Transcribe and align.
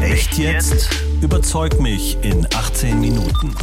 Echt 0.00 0.38
jetzt? 0.38 0.88
Überzeug 1.20 1.78
mich 1.78 2.16
in 2.22 2.46
18 2.54 3.00
Minuten. 3.00 3.54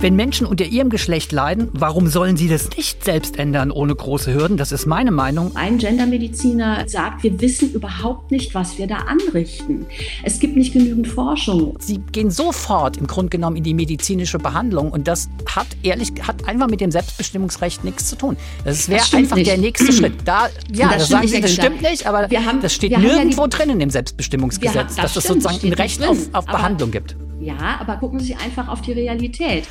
Wenn 0.00 0.14
Menschen 0.14 0.46
unter 0.46 0.64
ihrem 0.64 0.90
Geschlecht 0.90 1.32
leiden, 1.32 1.70
warum 1.72 2.06
sollen 2.06 2.36
sie 2.36 2.48
das 2.48 2.70
nicht 2.76 3.04
selbst 3.04 3.36
ändern 3.36 3.72
ohne 3.72 3.92
große 3.96 4.32
Hürden? 4.32 4.56
Das 4.56 4.70
ist 4.70 4.86
meine 4.86 5.10
Meinung. 5.10 5.56
Ein 5.56 5.78
Gendermediziner 5.78 6.84
sagt, 6.88 7.24
wir 7.24 7.40
wissen 7.40 7.72
überhaupt 7.72 8.30
nicht, 8.30 8.54
was 8.54 8.78
wir 8.78 8.86
da 8.86 8.98
anrichten. 8.98 9.86
Es 10.22 10.38
gibt 10.38 10.56
nicht 10.56 10.72
genügend 10.72 11.08
Forschung. 11.08 11.74
Sie 11.80 11.98
gehen 12.12 12.30
sofort 12.30 12.96
im 12.96 13.08
Grunde 13.08 13.30
genommen 13.30 13.56
in 13.56 13.64
die 13.64 13.74
medizinische 13.74 14.38
Behandlung 14.38 14.92
und 14.92 15.08
das 15.08 15.28
hat 15.46 15.66
ehrlich 15.82 16.12
hat 16.22 16.46
einfach 16.46 16.68
mit 16.68 16.80
dem 16.80 16.92
Selbstbestimmungsrecht 16.92 17.82
nichts 17.82 18.08
zu 18.08 18.14
tun. 18.14 18.36
Das 18.64 18.88
wäre 18.88 19.02
einfach 19.16 19.36
nicht. 19.36 19.50
der 19.50 19.58
nächste 19.58 19.92
Schritt. 19.92 20.12
Da, 20.24 20.48
ja, 20.72 20.90
das, 20.90 20.98
Das 20.98 21.08
sagen 21.08 21.26
Sie, 21.26 21.40
das 21.40 21.52
stimmt 21.52 21.82
nicht, 21.82 22.06
aber 22.06 22.30
Wir 22.30 22.44
haben- 22.46 22.60
das 22.62 22.72
steht 22.72 22.94
haben 22.94 23.02
ja 23.02 23.14
nirgendwo 23.16 23.48
die- 23.48 23.56
drin 23.56 23.70
in 23.70 23.78
dem 23.78 23.78
Wir 23.80 23.84
haben- 23.86 23.90
Selbstbestimmungsgesetz, 23.90 24.94
das 24.94 24.96
dass 24.96 25.16
es 25.16 25.24
stimmt, 25.24 25.42
sozusagen 25.42 25.66
ein 25.66 25.72
Recht 25.74 26.06
auf, 26.06 26.18
auf 26.34 26.46
Behandlung 26.46 26.92
gibt. 26.92 27.16
Ja, 27.48 27.78
aber 27.80 27.96
gucken 27.96 28.20
Sie 28.20 28.34
einfach 28.34 28.68
auf 28.68 28.82
die 28.82 28.92
Realität. 28.92 29.66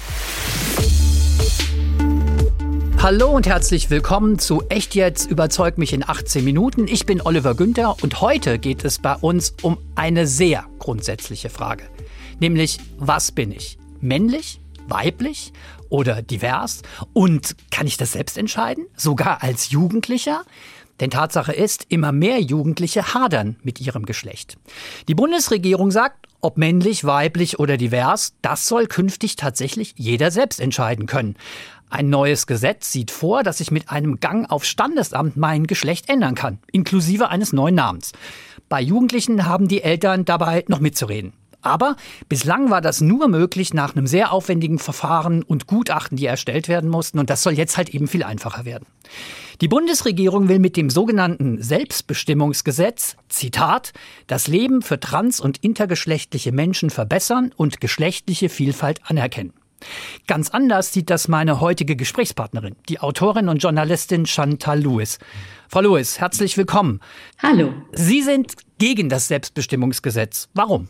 Hallo 2.98 3.30
und 3.30 3.46
herzlich 3.46 3.92
willkommen 3.92 4.40
zu 4.40 4.64
Echt 4.70 4.96
jetzt 4.96 5.30
überzeug 5.30 5.78
mich 5.78 5.94
in 5.94 6.04
18 6.04 6.44
Minuten. 6.44 6.88
Ich 6.88 7.06
bin 7.06 7.22
Oliver 7.22 7.54
Günther 7.54 7.96
und 8.02 8.20
heute 8.20 8.58
geht 8.58 8.84
es 8.84 8.98
bei 8.98 9.14
uns 9.14 9.54
um 9.62 9.78
eine 9.94 10.26
sehr 10.26 10.66
grundsätzliche 10.80 11.52
Frage. 11.52 11.84
Nämlich, 12.40 12.80
was 12.98 13.32
bin 13.32 13.52
ich? 13.52 13.78
Männlich? 14.02 14.60
Weiblich? 14.88 15.54
Oder 15.90 16.24
divers? 16.24 16.82
Und 17.14 17.56
kann 17.70 17.86
ich 17.86 17.98
das 17.98 18.14
selbst 18.14 18.40
entscheiden? 18.40 18.88
Sogar 18.96 19.44
als 19.44 19.70
Jugendlicher? 19.70 20.42
Denn 21.00 21.12
Tatsache 21.12 21.54
ist, 21.54 21.86
immer 21.90 22.12
mehr 22.12 22.42
Jugendliche 22.42 23.14
hadern 23.14 23.58
mit 23.62 23.80
ihrem 23.80 24.08
Geschlecht. 24.08 24.58
Die 25.08 25.14
Bundesregierung 25.14 25.92
sagt, 25.92 26.27
ob 26.42 26.58
männlich, 26.58 27.04
weiblich 27.04 27.60
oder 27.60 27.78
divers, 27.78 28.34
das 28.42 28.68
soll 28.68 28.88
künftig 28.88 29.36
tatsächlich 29.36 29.94
jeder 29.98 30.32
selbst 30.32 30.60
entscheiden 30.60 31.06
können. 31.06 31.36
Ein 31.90 32.10
neues 32.10 32.48
Gesetz 32.48 32.92
sieht 32.92 33.12
vor, 33.12 33.44
dass 33.44 33.62
ich 33.62 33.72
mit 33.72 33.90
einem 33.90 34.20
Gang 34.20 34.50
auf 34.52 34.66
Standesamt 34.66 35.38
mein 35.38 35.68
Geschlecht 35.68 36.10
ändern 36.10 36.36
kann, 36.36 36.60
inklusive 36.72 37.30
eines 37.30 37.54
neuen 37.54 37.76
Namens. 37.76 38.12
Bei 38.68 38.82
Jugendlichen 38.82 39.46
haben 39.46 39.68
die 39.68 39.84
Eltern 39.84 40.26
dabei 40.26 40.66
noch 40.68 40.82
mitzureden. 40.82 41.34
Aber 41.62 41.96
bislang 42.30 42.70
war 42.70 42.82
das 42.82 43.02
nur 43.02 43.28
möglich 43.28 43.74
nach 43.74 43.96
einem 43.96 44.08
sehr 44.08 44.32
aufwendigen 44.32 44.80
Verfahren 44.80 45.44
und 45.44 45.68
Gutachten, 45.68 46.18
die 46.18 46.26
erstellt 46.26 46.68
werden 46.68 46.90
mussten. 46.90 47.20
Und 47.20 47.30
das 47.30 47.44
soll 47.44 47.54
jetzt 47.54 47.78
halt 47.78 47.90
eben 47.90 48.08
viel 48.08 48.24
einfacher 48.24 48.64
werden. 48.66 48.86
Die 49.60 49.68
Bundesregierung 49.68 50.50
will 50.50 50.60
mit 50.60 50.78
dem 50.78 50.92
sogenannten 50.92 51.62
Selbstbestimmungsgesetz, 51.62 53.18
Zitat, 53.28 53.92
das 54.28 54.48
Leben 54.48 54.84
für 54.84 55.00
trans- 55.00 55.40
und 55.40 55.64
intergeschlechtliche 55.64 56.52
Menschen 56.52 56.92
verbessern 56.92 57.52
und 57.56 57.82
geschlechtliche 57.82 58.50
Vielfalt 58.50 59.02
anerkennen. 59.06 59.54
Ganz 60.28 60.52
anders 60.52 60.94
sieht 60.94 61.10
das 61.10 61.28
meine 61.28 61.60
heutige 61.60 61.96
Gesprächspartnerin, 61.96 62.76
die 62.88 63.00
Autorin 63.00 63.50
und 63.50 63.64
Journalistin 63.64 64.28
Chantal 64.28 64.80
Lewis. 64.80 65.18
Frau 65.70 65.82
Lewis, 65.82 66.20
herzlich 66.20 66.56
willkommen. 66.56 67.00
Hallo. 67.42 67.74
Sie 67.94 68.22
sind 68.22 68.54
gegen 68.78 69.10
das 69.10 69.28
Selbstbestimmungsgesetz. 69.28 70.50
Warum? 70.54 70.90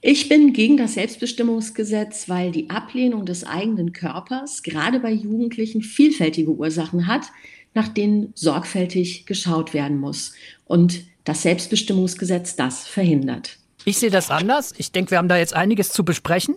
Ich 0.00 0.28
bin 0.28 0.52
gegen 0.52 0.76
das 0.76 0.94
Selbstbestimmungsgesetz, 0.94 2.28
weil 2.28 2.52
die 2.52 2.70
Ablehnung 2.70 3.26
des 3.26 3.44
eigenen 3.44 3.92
Körpers 3.92 4.62
gerade 4.62 5.00
bei 5.00 5.10
Jugendlichen 5.10 5.82
vielfältige 5.82 6.52
Ursachen 6.52 7.08
hat, 7.08 7.26
nach 7.74 7.88
denen 7.88 8.32
sorgfältig 8.34 9.26
geschaut 9.26 9.74
werden 9.74 9.98
muss. 9.98 10.34
Und 10.66 11.02
das 11.24 11.42
Selbstbestimmungsgesetz 11.42 12.54
das 12.54 12.86
verhindert. 12.86 13.58
Ich 13.84 13.98
sehe 13.98 14.10
das 14.10 14.30
anders. 14.30 14.74
Ich 14.76 14.92
denke, 14.92 15.12
wir 15.12 15.18
haben 15.18 15.28
da 15.28 15.36
jetzt 15.36 15.54
einiges 15.54 15.90
zu 15.90 16.04
besprechen. 16.04 16.56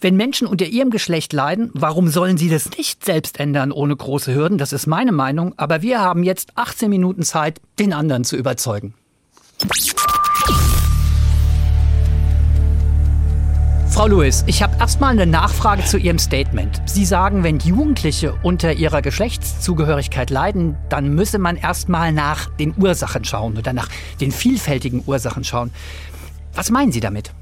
Wenn 0.00 0.16
Menschen 0.16 0.46
unter 0.46 0.66
ihrem 0.66 0.90
Geschlecht 0.90 1.32
leiden, 1.32 1.70
warum 1.74 2.08
sollen 2.08 2.38
sie 2.38 2.48
das 2.48 2.70
nicht 2.76 3.04
selbst 3.04 3.38
ändern 3.38 3.70
ohne 3.70 3.94
große 3.94 4.34
Hürden? 4.34 4.58
Das 4.58 4.72
ist 4.72 4.86
meine 4.86 5.12
Meinung. 5.12 5.54
Aber 5.58 5.82
wir 5.82 6.00
haben 6.00 6.22
jetzt 6.22 6.56
18 6.56 6.88
Minuten 6.88 7.22
Zeit, 7.22 7.60
den 7.78 7.92
anderen 7.92 8.24
zu 8.24 8.36
überzeugen. 8.36 8.94
Frau 14.00 14.06
Lewis, 14.06 14.44
ich 14.46 14.62
habe 14.62 14.74
erstmal 14.80 15.10
eine 15.10 15.26
Nachfrage 15.26 15.84
zu 15.84 15.98
Ihrem 15.98 16.18
Statement. 16.18 16.80
Sie 16.86 17.04
sagen, 17.04 17.44
wenn 17.44 17.58
Jugendliche 17.58 18.32
unter 18.42 18.72
ihrer 18.72 19.02
Geschlechtszugehörigkeit 19.02 20.30
leiden, 20.30 20.74
dann 20.88 21.14
müsse 21.14 21.38
man 21.38 21.56
erstmal 21.56 22.10
nach 22.10 22.48
den 22.48 22.72
Ursachen 22.78 23.26
schauen 23.26 23.58
oder 23.58 23.74
nach 23.74 23.90
den 24.18 24.32
vielfältigen 24.32 25.02
Ursachen 25.04 25.44
schauen. 25.44 25.70
Was 26.54 26.70
meinen 26.70 26.92
Sie 26.92 27.00
damit? 27.00 27.34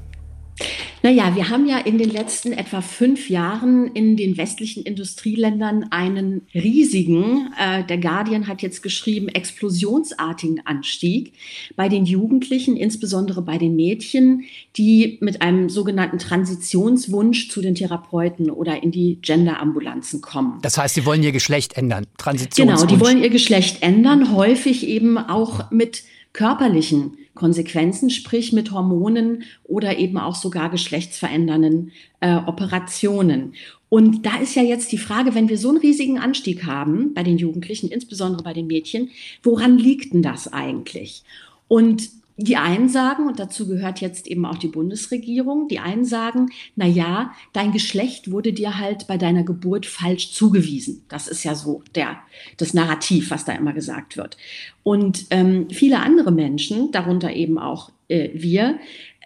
Naja, 1.01 1.33
wir 1.35 1.49
haben 1.49 1.65
ja 1.65 1.77
in 1.77 1.97
den 1.97 2.09
letzten 2.09 2.51
etwa 2.51 2.81
fünf 2.81 3.29
Jahren 3.29 3.87
in 3.93 4.17
den 4.17 4.37
westlichen 4.37 4.83
Industrieländern 4.83 5.87
einen 5.91 6.41
riesigen, 6.53 7.53
äh, 7.57 7.85
der 7.85 7.97
Guardian 7.97 8.47
hat 8.47 8.61
jetzt 8.61 8.83
geschrieben, 8.83 9.29
explosionsartigen 9.29 10.65
Anstieg 10.65 11.33
bei 11.77 11.87
den 11.87 12.05
Jugendlichen, 12.05 12.75
insbesondere 12.75 13.41
bei 13.41 13.57
den 13.57 13.77
Mädchen, 13.77 14.43
die 14.75 15.17
mit 15.21 15.41
einem 15.41 15.69
sogenannten 15.69 16.19
Transitionswunsch 16.19 17.49
zu 17.49 17.61
den 17.61 17.75
Therapeuten 17.75 18.49
oder 18.49 18.83
in 18.83 18.91
die 18.91 19.19
Genderambulanzen 19.21 20.19
kommen. 20.21 20.59
Das 20.63 20.77
heißt, 20.77 20.95
Sie 20.95 21.05
wollen 21.05 21.23
Ihr 21.23 21.31
Geschlecht 21.31 21.77
ändern. 21.77 22.07
Transitionswunsch. 22.17 22.81
Genau, 22.81 22.93
die 22.93 22.99
wollen 22.99 23.23
ihr 23.23 23.29
Geschlecht 23.29 23.81
ändern, 23.81 24.35
häufig 24.35 24.85
eben 24.85 25.17
auch 25.17 25.71
mit 25.71 26.03
körperlichen 26.33 27.17
Konsequenzen, 27.39 28.09
sprich 28.09 28.53
mit 28.53 28.71
Hormonen 28.71 29.43
oder 29.63 29.97
eben 29.97 30.17
auch 30.17 30.35
sogar 30.35 30.69
geschlechtsverändernden 30.69 31.91
äh, 32.19 32.35
Operationen. 32.35 33.53
Und 33.89 34.25
da 34.25 34.37
ist 34.37 34.55
ja 34.55 34.61
jetzt 34.61 34.91
die 34.91 34.99
Frage, 34.99 35.33
wenn 35.33 35.49
wir 35.49 35.57
so 35.57 35.69
einen 35.69 35.79
riesigen 35.79 36.19
Anstieg 36.19 36.65
haben 36.65 37.13
bei 37.15 37.23
den 37.23 37.37
Jugendlichen, 37.37 37.89
insbesondere 37.89 38.43
bei 38.43 38.53
den 38.53 38.67
Mädchen, 38.67 39.09
woran 39.41 39.79
liegt 39.79 40.13
denn 40.13 40.21
das 40.21 40.51
eigentlich? 40.51 41.23
Und 41.67 42.09
die 42.41 42.55
einen 42.55 42.87
sagen, 42.87 43.27
und 43.27 43.37
dazu 43.37 43.67
gehört 43.67 43.99
jetzt 43.99 44.25
eben 44.25 44.45
auch 44.45 44.57
die 44.57 44.69
Bundesregierung, 44.69 45.67
die 45.67 45.79
einen 45.79 46.05
sagen, 46.05 46.51
na 46.77 46.85
ja, 46.85 47.33
dein 47.51 47.73
Geschlecht 47.73 48.31
wurde 48.31 48.53
dir 48.53 48.79
halt 48.79 49.07
bei 49.07 49.17
deiner 49.17 49.43
Geburt 49.43 49.85
falsch 49.85 50.31
zugewiesen. 50.31 51.03
Das 51.09 51.27
ist 51.27 51.43
ja 51.43 51.53
so 51.53 51.83
der, 51.95 52.17
das 52.55 52.73
Narrativ, 52.73 53.29
was 53.29 53.43
da 53.43 53.51
immer 53.51 53.73
gesagt 53.73 54.15
wird. 54.15 54.37
Und 54.83 55.25
ähm, 55.31 55.67
viele 55.69 55.99
andere 55.99 56.31
Menschen, 56.31 56.91
darunter 56.91 57.33
eben 57.33 57.59
auch 57.59 57.91
äh, 58.07 58.29
wir, 58.33 58.79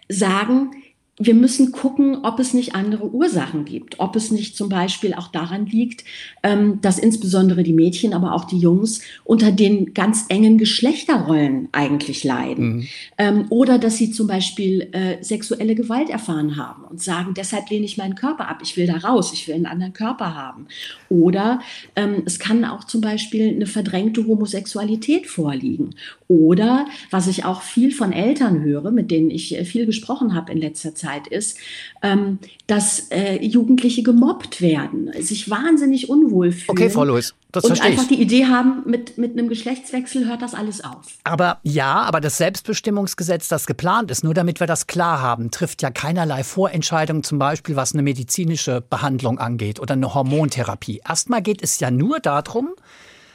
sagen, 0.08 0.72
wir 1.16 1.34
müssen 1.34 1.70
gucken, 1.70 2.24
ob 2.24 2.40
es 2.40 2.54
nicht 2.54 2.74
andere 2.74 3.08
Ursachen 3.08 3.64
gibt, 3.64 4.00
ob 4.00 4.16
es 4.16 4.32
nicht 4.32 4.56
zum 4.56 4.68
Beispiel 4.68 5.14
auch 5.14 5.28
daran 5.28 5.66
liegt, 5.66 6.04
ähm, 6.42 6.80
dass 6.80 6.98
insbesondere 6.98 7.62
die 7.62 7.72
Mädchen, 7.72 8.14
aber 8.14 8.34
auch 8.34 8.44
die 8.44 8.58
Jungs 8.58 9.00
unter 9.22 9.52
den 9.52 9.94
ganz 9.94 10.26
engen 10.28 10.58
Geschlechterrollen 10.58 11.68
eigentlich 11.70 12.24
leiden. 12.24 12.76
Mhm. 12.76 12.88
Ähm, 13.18 13.44
oder 13.50 13.78
dass 13.78 13.96
sie 13.96 14.10
zum 14.10 14.26
Beispiel 14.26 14.88
äh, 14.90 15.22
sexuelle 15.22 15.76
Gewalt 15.76 16.10
erfahren 16.10 16.56
haben 16.56 16.82
und 16.82 17.00
sagen, 17.00 17.34
deshalb 17.36 17.70
lehne 17.70 17.84
ich 17.84 17.96
meinen 17.96 18.16
Körper 18.16 18.48
ab, 18.48 18.58
ich 18.62 18.76
will 18.76 18.88
da 18.88 18.96
raus, 18.96 19.32
ich 19.32 19.46
will 19.46 19.54
einen 19.54 19.66
anderen 19.66 19.92
Körper 19.92 20.34
haben. 20.34 20.66
Oder 21.10 21.60
ähm, 21.94 22.22
es 22.26 22.40
kann 22.40 22.64
auch 22.64 22.82
zum 22.82 23.00
Beispiel 23.00 23.54
eine 23.54 23.66
verdrängte 23.66 24.26
Homosexualität 24.26 25.28
vorliegen. 25.28 25.94
Oder 26.26 26.86
was 27.10 27.28
ich 27.28 27.44
auch 27.44 27.62
viel 27.62 27.92
von 27.92 28.12
Eltern 28.12 28.62
höre, 28.62 28.90
mit 28.90 29.12
denen 29.12 29.30
ich 29.30 29.56
äh, 29.56 29.64
viel 29.64 29.86
gesprochen 29.86 30.34
habe 30.34 30.50
in 30.50 30.58
letzter 30.58 30.94
Zeit, 30.94 31.03
ist, 31.28 31.58
ähm, 32.02 32.38
dass 32.66 33.10
äh, 33.10 33.44
Jugendliche 33.44 34.02
gemobbt 34.02 34.60
werden, 34.60 35.10
sich 35.20 35.50
wahnsinnig 35.50 36.08
unwohl 36.08 36.52
fühlen. 36.52 36.70
Okay, 36.70 36.90
Frau 36.90 37.04
Lewis, 37.04 37.34
das 37.52 37.64
und 37.64 37.68
verstehe 37.68 37.90
einfach 37.90 38.02
ich. 38.10 38.16
die 38.16 38.22
Idee 38.22 38.46
haben, 38.46 38.82
mit, 38.86 39.16
mit 39.16 39.32
einem 39.32 39.48
Geschlechtswechsel 39.48 40.26
hört 40.26 40.42
das 40.42 40.54
alles 40.54 40.82
auf. 40.82 41.06
Aber 41.24 41.60
ja, 41.62 42.02
aber 42.02 42.20
das 42.20 42.36
Selbstbestimmungsgesetz, 42.38 43.48
das 43.48 43.66
geplant 43.66 44.10
ist, 44.10 44.24
nur 44.24 44.34
damit 44.34 44.60
wir 44.60 44.66
das 44.66 44.86
klar 44.86 45.20
haben, 45.20 45.50
trifft 45.50 45.82
ja 45.82 45.90
keinerlei 45.90 46.42
Vorentscheidung, 46.42 47.22
zum 47.22 47.38
Beispiel 47.38 47.76
was 47.76 47.92
eine 47.92 48.02
medizinische 48.02 48.80
Behandlung 48.80 49.38
angeht 49.38 49.78
oder 49.78 49.92
eine 49.94 50.14
Hormontherapie. 50.14 51.00
Erstmal 51.08 51.42
geht 51.42 51.62
es 51.62 51.78
ja 51.80 51.90
nur 51.90 52.20
darum, 52.20 52.74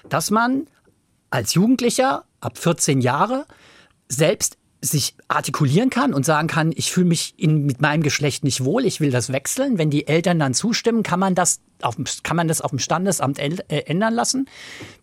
dass 0.09 0.31
man 0.31 0.67
als 1.29 1.53
Jugendlicher 1.53 2.25
ab 2.41 2.57
14 2.57 3.01
Jahre 3.01 3.45
selbst 4.07 4.57
sich 4.81 5.15
artikulieren 5.27 5.89
kann 5.89 6.13
und 6.13 6.25
sagen 6.25 6.47
kann, 6.47 6.71
ich 6.73 6.91
fühle 6.91 7.07
mich 7.07 7.33
in, 7.37 7.65
mit 7.65 7.81
meinem 7.81 8.01
Geschlecht 8.01 8.43
nicht 8.45 8.63
wohl, 8.63 8.85
ich 8.85 9.01
will 9.01 9.11
das 9.11 9.31
wechseln. 9.31 9.77
Wenn 9.77 9.89
die 9.89 10.07
Eltern 10.07 10.39
dann 10.39 10.53
zustimmen, 10.53 11.03
kann 11.03 11.19
man 11.19 11.35
das 11.35 11.59
auf, 11.81 11.95
dem- 11.95 12.05
kann 12.23 12.37
man 12.37 12.47
das 12.47 12.61
auf 12.61 12.69
dem 12.69 12.79
Standesamt 12.79 13.39
äh, 13.39 13.57
ändern 13.67 14.13
lassen, 14.13 14.47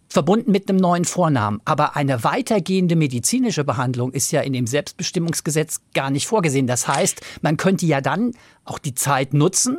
verbunden 0.08 0.50
mit 0.50 0.69
einem 0.70 0.78
neuen 0.78 1.05
Vornamen. 1.05 1.61
Aber 1.67 1.94
eine 1.94 2.25
weitergehende 2.25 2.96
medizinische 2.96 3.64
Behandlung 3.64 4.12
ist 4.12 4.31
ja 4.32 4.40
in 4.40 4.55
dem 4.55 4.67
Selbstbestimmungsgesetz 4.67 5.81
gar 5.94 6.11
nicht 6.11 6.26
vorgesehen. 6.26 6.67
Das 6.67 6.88
heißt, 6.88 7.20
man 7.43 7.58
könnte 7.58 7.84
ja 7.84 8.00
dann 8.00 8.32
auch 8.64 8.78
die 8.78 8.94
Zeit 8.94 9.34
nutzen, 9.34 9.78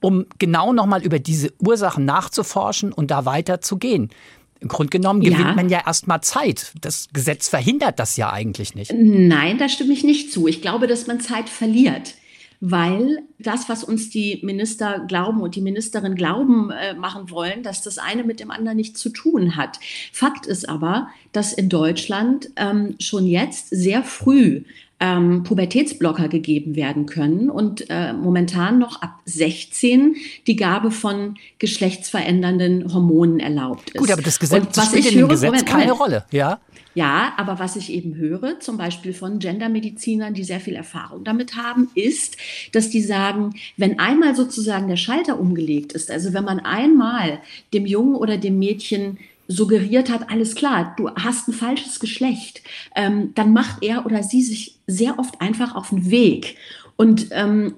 um 0.00 0.26
genau 0.38 0.72
nochmal 0.72 1.04
über 1.04 1.18
diese 1.20 1.52
Ursachen 1.60 2.04
nachzuforschen 2.04 2.92
und 2.92 3.10
da 3.12 3.26
weiter 3.26 3.60
zu 3.60 3.76
gehen. 3.76 4.10
Im 4.60 4.68
Grunde 4.68 4.90
genommen 4.90 5.20
gewinnt 5.20 5.40
ja. 5.40 5.54
man 5.54 5.68
ja 5.68 5.82
erstmal 5.86 6.20
Zeit. 6.20 6.72
Das 6.80 7.08
Gesetz 7.12 7.48
verhindert 7.48 7.98
das 7.98 8.16
ja 8.16 8.30
eigentlich 8.30 8.74
nicht. 8.74 8.92
Nein, 8.94 9.58
da 9.58 9.68
stimme 9.68 9.92
ich 9.92 10.04
nicht 10.04 10.32
zu. 10.32 10.46
Ich 10.46 10.60
glaube, 10.60 10.86
dass 10.86 11.06
man 11.06 11.20
Zeit 11.20 11.48
verliert 11.48 12.14
weil 12.60 13.22
das, 13.38 13.70
was 13.70 13.82
uns 13.82 14.10
die 14.10 14.40
Minister 14.42 15.00
glauben 15.08 15.40
und 15.40 15.56
die 15.56 15.62
Ministerin 15.62 16.14
glauben 16.14 16.70
äh, 16.70 16.94
machen 16.94 17.30
wollen, 17.30 17.62
dass 17.62 17.82
das 17.82 17.96
eine 17.96 18.22
mit 18.22 18.38
dem 18.38 18.50
anderen 18.50 18.76
nichts 18.76 19.00
zu 19.00 19.08
tun 19.08 19.56
hat. 19.56 19.80
Fakt 20.12 20.46
ist 20.46 20.68
aber, 20.68 21.08
dass 21.32 21.54
in 21.54 21.70
Deutschland 21.70 22.50
ähm, 22.56 22.96
schon 23.00 23.26
jetzt 23.26 23.70
sehr 23.70 24.02
früh 24.02 24.62
ähm, 25.00 25.42
Pubertätsblocker 25.44 26.28
gegeben 26.28 26.76
werden 26.76 27.06
können 27.06 27.48
und 27.48 27.86
äh, 27.88 28.12
momentan 28.12 28.78
noch 28.78 29.00
ab 29.00 29.18
16 29.24 30.16
die 30.46 30.56
Gabe 30.56 30.90
von 30.90 31.38
geschlechtsverändernden 31.58 32.92
Hormonen 32.92 33.40
erlaubt 33.40 33.90
ist. 33.90 33.98
Gut, 33.98 34.10
aber 34.10 34.22
das 34.22 34.38
Gesetz 34.38 34.66
und 34.66 34.76
was 34.76 34.86
spielt 34.88 35.06
ich 35.06 35.12
in 35.14 35.20
höre, 35.20 35.28
Gesetz 35.28 35.50
Moment, 35.50 35.66
keine. 35.66 35.92
Rolle, 35.92 36.24
ja? 36.30 36.60
Ja, 36.94 37.34
aber 37.36 37.58
was 37.60 37.76
ich 37.76 37.92
eben 37.92 38.16
höre, 38.16 38.58
zum 38.58 38.76
Beispiel 38.76 39.12
von 39.12 39.38
Gendermedizinern, 39.38 40.34
die 40.34 40.42
sehr 40.42 40.58
viel 40.58 40.74
Erfahrung 40.74 41.22
damit 41.22 41.56
haben, 41.56 41.88
ist, 41.94 42.36
dass 42.72 42.90
die 42.90 43.00
sagen, 43.00 43.54
wenn 43.76 44.00
einmal 44.00 44.34
sozusagen 44.34 44.88
der 44.88 44.96
Schalter 44.96 45.38
umgelegt 45.38 45.92
ist, 45.92 46.10
also 46.10 46.32
wenn 46.32 46.44
man 46.44 46.58
einmal 46.58 47.40
dem 47.72 47.86
Jungen 47.86 48.16
oder 48.16 48.38
dem 48.38 48.58
Mädchen 48.58 49.18
suggeriert 49.50 50.10
hat, 50.10 50.30
alles 50.30 50.54
klar, 50.54 50.94
du 50.96 51.10
hast 51.10 51.48
ein 51.48 51.52
falsches 51.52 51.98
Geschlecht, 51.98 52.62
ähm, 52.94 53.32
dann 53.34 53.52
macht 53.52 53.82
er 53.82 54.06
oder 54.06 54.22
sie 54.22 54.42
sich 54.42 54.78
sehr 54.86 55.18
oft 55.18 55.40
einfach 55.40 55.74
auf 55.74 55.90
den 55.90 56.10
Weg. 56.10 56.56
Und 56.96 57.28
ähm, 57.32 57.74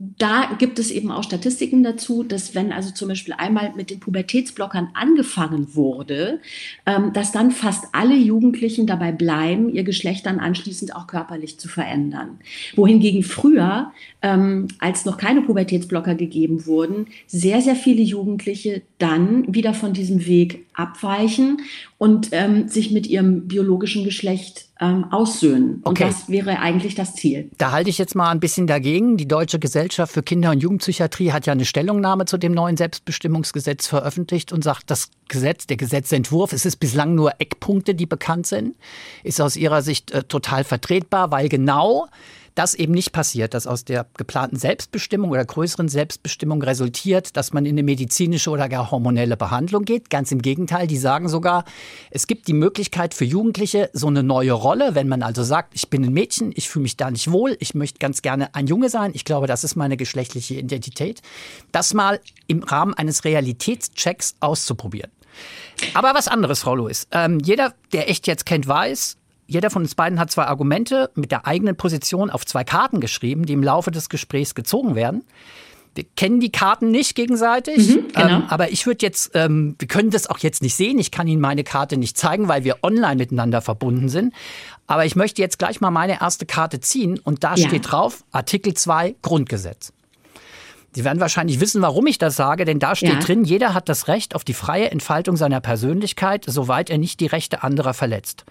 da 0.00 0.56
gibt 0.58 0.78
es 0.78 0.90
eben 0.90 1.10
auch 1.10 1.22
Statistiken 1.22 1.82
dazu, 1.82 2.22
dass 2.22 2.54
wenn 2.54 2.72
also 2.72 2.90
zum 2.90 3.08
Beispiel 3.08 3.34
einmal 3.36 3.74
mit 3.76 3.90
den 3.90 4.00
Pubertätsblockern 4.00 4.88
angefangen 4.94 5.74
wurde, 5.74 6.40
ähm, 6.86 7.12
dass 7.12 7.32
dann 7.32 7.50
fast 7.50 7.84
alle 7.92 8.14
Jugendlichen 8.14 8.86
dabei 8.86 9.12
bleiben, 9.12 9.68
ihr 9.68 9.84
Geschlecht 9.84 10.24
dann 10.24 10.40
anschließend 10.40 10.96
auch 10.96 11.06
körperlich 11.06 11.60
zu 11.60 11.68
verändern. 11.68 12.38
Wohingegen 12.76 13.22
früher, 13.22 13.92
ähm, 14.22 14.68
als 14.78 15.04
noch 15.04 15.18
keine 15.18 15.42
Pubertätsblocker 15.42 16.14
gegeben 16.14 16.64
wurden, 16.64 17.08
sehr, 17.26 17.60
sehr 17.60 17.76
viele 17.76 18.02
Jugendliche 18.02 18.80
dann 18.96 19.54
wieder 19.54 19.74
von 19.74 19.92
diesem 19.92 20.24
Weg 20.24 20.64
abweichen 20.80 21.60
und 21.98 22.28
ähm, 22.32 22.68
sich 22.68 22.90
mit 22.90 23.06
ihrem 23.06 23.46
biologischen 23.46 24.04
Geschlecht 24.04 24.66
ähm, 24.80 25.04
aussöhnen. 25.12 25.82
Okay. 25.84 26.04
Und 26.04 26.12
das 26.12 26.28
wäre 26.28 26.58
eigentlich 26.58 26.94
das 26.94 27.14
Ziel. 27.14 27.50
Da 27.58 27.72
halte 27.72 27.90
ich 27.90 27.98
jetzt 27.98 28.14
mal 28.14 28.30
ein 28.30 28.40
bisschen 28.40 28.66
dagegen. 28.66 29.16
Die 29.16 29.28
Deutsche 29.28 29.58
Gesellschaft 29.58 30.12
für 30.12 30.22
Kinder- 30.22 30.50
und 30.50 30.62
Jugendpsychiatrie 30.62 31.32
hat 31.32 31.46
ja 31.46 31.52
eine 31.52 31.66
Stellungnahme 31.66 32.24
zu 32.24 32.38
dem 32.38 32.52
neuen 32.52 32.76
Selbstbestimmungsgesetz 32.76 33.86
veröffentlicht 33.86 34.52
und 34.52 34.64
sagt, 34.64 34.90
das 34.90 35.10
Gesetz, 35.28 35.66
der 35.66 35.76
Gesetzentwurf, 35.76 36.52
es 36.52 36.64
ist 36.64 36.76
bislang 36.76 37.14
nur 37.14 37.34
Eckpunkte, 37.38 37.94
die 37.94 38.06
bekannt 38.06 38.46
sind, 38.46 38.74
ist 39.22 39.40
aus 39.40 39.56
ihrer 39.56 39.82
Sicht 39.82 40.10
äh, 40.12 40.22
total 40.24 40.64
vertretbar, 40.64 41.30
weil 41.30 41.48
genau 41.48 42.08
das 42.60 42.74
eben 42.74 42.92
nicht 42.92 43.12
passiert, 43.12 43.54
dass 43.54 43.66
aus 43.66 43.86
der 43.86 44.04
geplanten 44.18 44.56
Selbstbestimmung 44.56 45.30
oder 45.30 45.42
größeren 45.46 45.88
Selbstbestimmung 45.88 46.62
resultiert, 46.62 47.34
dass 47.38 47.54
man 47.54 47.64
in 47.64 47.72
eine 47.72 47.82
medizinische 47.82 48.50
oder 48.50 48.68
gar 48.68 48.90
hormonelle 48.90 49.38
Behandlung 49.38 49.86
geht. 49.86 50.10
Ganz 50.10 50.30
im 50.30 50.42
Gegenteil, 50.42 50.86
die 50.86 50.98
sagen 50.98 51.30
sogar, 51.30 51.64
es 52.10 52.26
gibt 52.26 52.48
die 52.48 52.52
Möglichkeit 52.52 53.14
für 53.14 53.24
Jugendliche 53.24 53.88
so 53.94 54.08
eine 54.08 54.22
neue 54.22 54.52
Rolle, 54.52 54.94
wenn 54.94 55.08
man 55.08 55.22
also 55.22 55.42
sagt, 55.42 55.72
ich 55.74 55.88
bin 55.88 56.04
ein 56.04 56.12
Mädchen, 56.12 56.52
ich 56.54 56.68
fühle 56.68 56.82
mich 56.82 56.98
da 56.98 57.10
nicht 57.10 57.32
wohl, 57.32 57.56
ich 57.60 57.74
möchte 57.74 57.98
ganz 57.98 58.20
gerne 58.20 58.54
ein 58.54 58.66
Junge 58.66 58.90
sein, 58.90 59.12
ich 59.14 59.24
glaube, 59.24 59.46
das 59.46 59.64
ist 59.64 59.74
meine 59.74 59.96
geschlechtliche 59.96 60.56
Identität, 60.56 61.22
das 61.72 61.94
mal 61.94 62.20
im 62.46 62.62
Rahmen 62.62 62.92
eines 62.92 63.24
Realitätschecks 63.24 64.34
auszuprobieren. 64.40 65.10
Aber 65.94 66.12
was 66.12 66.28
anderes, 66.28 66.60
Frau 66.60 66.76
Lewis. 66.76 67.06
Ähm, 67.10 67.38
jeder, 67.42 67.72
der 67.94 68.10
echt 68.10 68.26
jetzt 68.26 68.44
kennt, 68.44 68.68
weiß, 68.68 69.16
jeder 69.50 69.68
von 69.68 69.82
uns 69.82 69.96
beiden 69.96 70.20
hat 70.20 70.30
zwei 70.30 70.44
Argumente 70.44 71.10
mit 71.16 71.32
der 71.32 71.44
eigenen 71.44 71.74
Position 71.74 72.30
auf 72.30 72.46
zwei 72.46 72.62
Karten 72.62 73.00
geschrieben, 73.00 73.46
die 73.46 73.52
im 73.52 73.64
Laufe 73.64 73.90
des 73.90 74.08
Gesprächs 74.08 74.54
gezogen 74.54 74.94
werden. 74.94 75.24
Wir 75.96 76.04
kennen 76.16 76.38
die 76.38 76.52
Karten 76.52 76.92
nicht 76.92 77.16
gegenseitig, 77.16 77.88
mhm, 77.88 78.08
genau. 78.14 78.28
ähm, 78.28 78.42
aber 78.48 78.70
ich 78.70 78.86
würde 78.86 79.04
jetzt, 79.04 79.32
ähm, 79.34 79.74
wir 79.80 79.88
können 79.88 80.10
das 80.10 80.30
auch 80.30 80.38
jetzt 80.38 80.62
nicht 80.62 80.76
sehen. 80.76 81.00
Ich 81.00 81.10
kann 81.10 81.26
Ihnen 81.26 81.40
meine 81.40 81.64
Karte 81.64 81.96
nicht 81.96 82.16
zeigen, 82.16 82.46
weil 82.46 82.62
wir 82.62 82.76
online 82.84 83.16
miteinander 83.16 83.60
verbunden 83.60 84.08
sind. 84.08 84.32
Aber 84.86 85.04
ich 85.04 85.16
möchte 85.16 85.42
jetzt 85.42 85.58
gleich 85.58 85.80
mal 85.80 85.90
meine 85.90 86.20
erste 86.20 86.46
Karte 86.46 86.78
ziehen 86.78 87.18
und 87.18 87.42
da 87.42 87.56
ja. 87.56 87.66
steht 87.66 87.90
drauf 87.90 88.22
Artikel 88.30 88.74
2 88.74 89.16
Grundgesetz. 89.20 89.92
Sie 90.92 91.04
werden 91.04 91.20
wahrscheinlich 91.20 91.60
wissen, 91.60 91.82
warum 91.82 92.06
ich 92.06 92.18
das 92.18 92.34
sage, 92.36 92.64
denn 92.64 92.78
da 92.78 92.96
steht 92.96 93.12
ja. 93.12 93.18
drin, 93.20 93.44
jeder 93.44 93.74
hat 93.74 93.88
das 93.88 94.08
Recht 94.08 94.34
auf 94.34 94.42
die 94.42 94.54
freie 94.54 94.90
Entfaltung 94.90 95.36
seiner 95.36 95.60
Persönlichkeit, 95.60 96.44
soweit 96.46 96.90
er 96.90 96.98
nicht 96.98 97.20
die 97.20 97.26
Rechte 97.26 97.62
anderer 97.62 97.94
verletzt. 97.94 98.44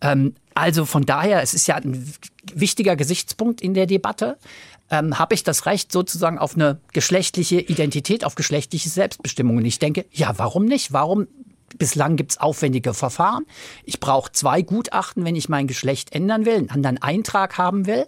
Ähm, 0.00 0.34
also 0.54 0.84
von 0.84 1.04
daher, 1.06 1.42
es 1.42 1.54
ist 1.54 1.66
ja 1.66 1.76
ein 1.76 2.12
wichtiger 2.54 2.94
Gesichtspunkt 2.94 3.60
in 3.60 3.74
der 3.74 3.86
Debatte. 3.86 4.38
Ähm, 4.90 5.18
habe 5.18 5.34
ich 5.34 5.42
das 5.42 5.66
Recht 5.66 5.90
sozusagen 5.90 6.38
auf 6.38 6.54
eine 6.54 6.78
geschlechtliche 6.92 7.60
Identität, 7.60 8.24
auf 8.24 8.34
geschlechtliche 8.34 8.88
Selbstbestimmung? 8.88 9.56
Und 9.56 9.64
ich 9.64 9.78
denke, 9.78 10.04
ja, 10.12 10.34
warum 10.36 10.66
nicht? 10.66 10.92
Warum 10.92 11.26
Bislang 11.78 12.16
gibt 12.16 12.32
es 12.32 12.38
aufwendige 12.38 12.94
Verfahren. 12.94 13.46
Ich 13.84 14.00
brauche 14.00 14.32
zwei 14.32 14.62
Gutachten, 14.62 15.24
wenn 15.24 15.36
ich 15.36 15.48
mein 15.48 15.66
Geschlecht 15.66 16.14
ändern 16.14 16.44
will, 16.44 16.54
einen 16.54 16.70
anderen 16.70 17.02
Eintrag 17.02 17.58
haben 17.58 17.86
will. 17.86 18.06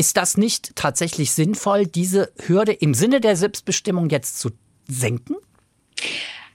Ist 0.00 0.16
das 0.16 0.38
nicht 0.38 0.76
tatsächlich 0.76 1.32
sinnvoll, 1.32 1.86
diese 1.86 2.32
Hürde 2.46 2.72
im 2.72 2.94
Sinne 2.94 3.20
der 3.20 3.36
Selbstbestimmung 3.36 4.08
jetzt 4.08 4.40
zu 4.40 4.48
senken? 4.88 5.36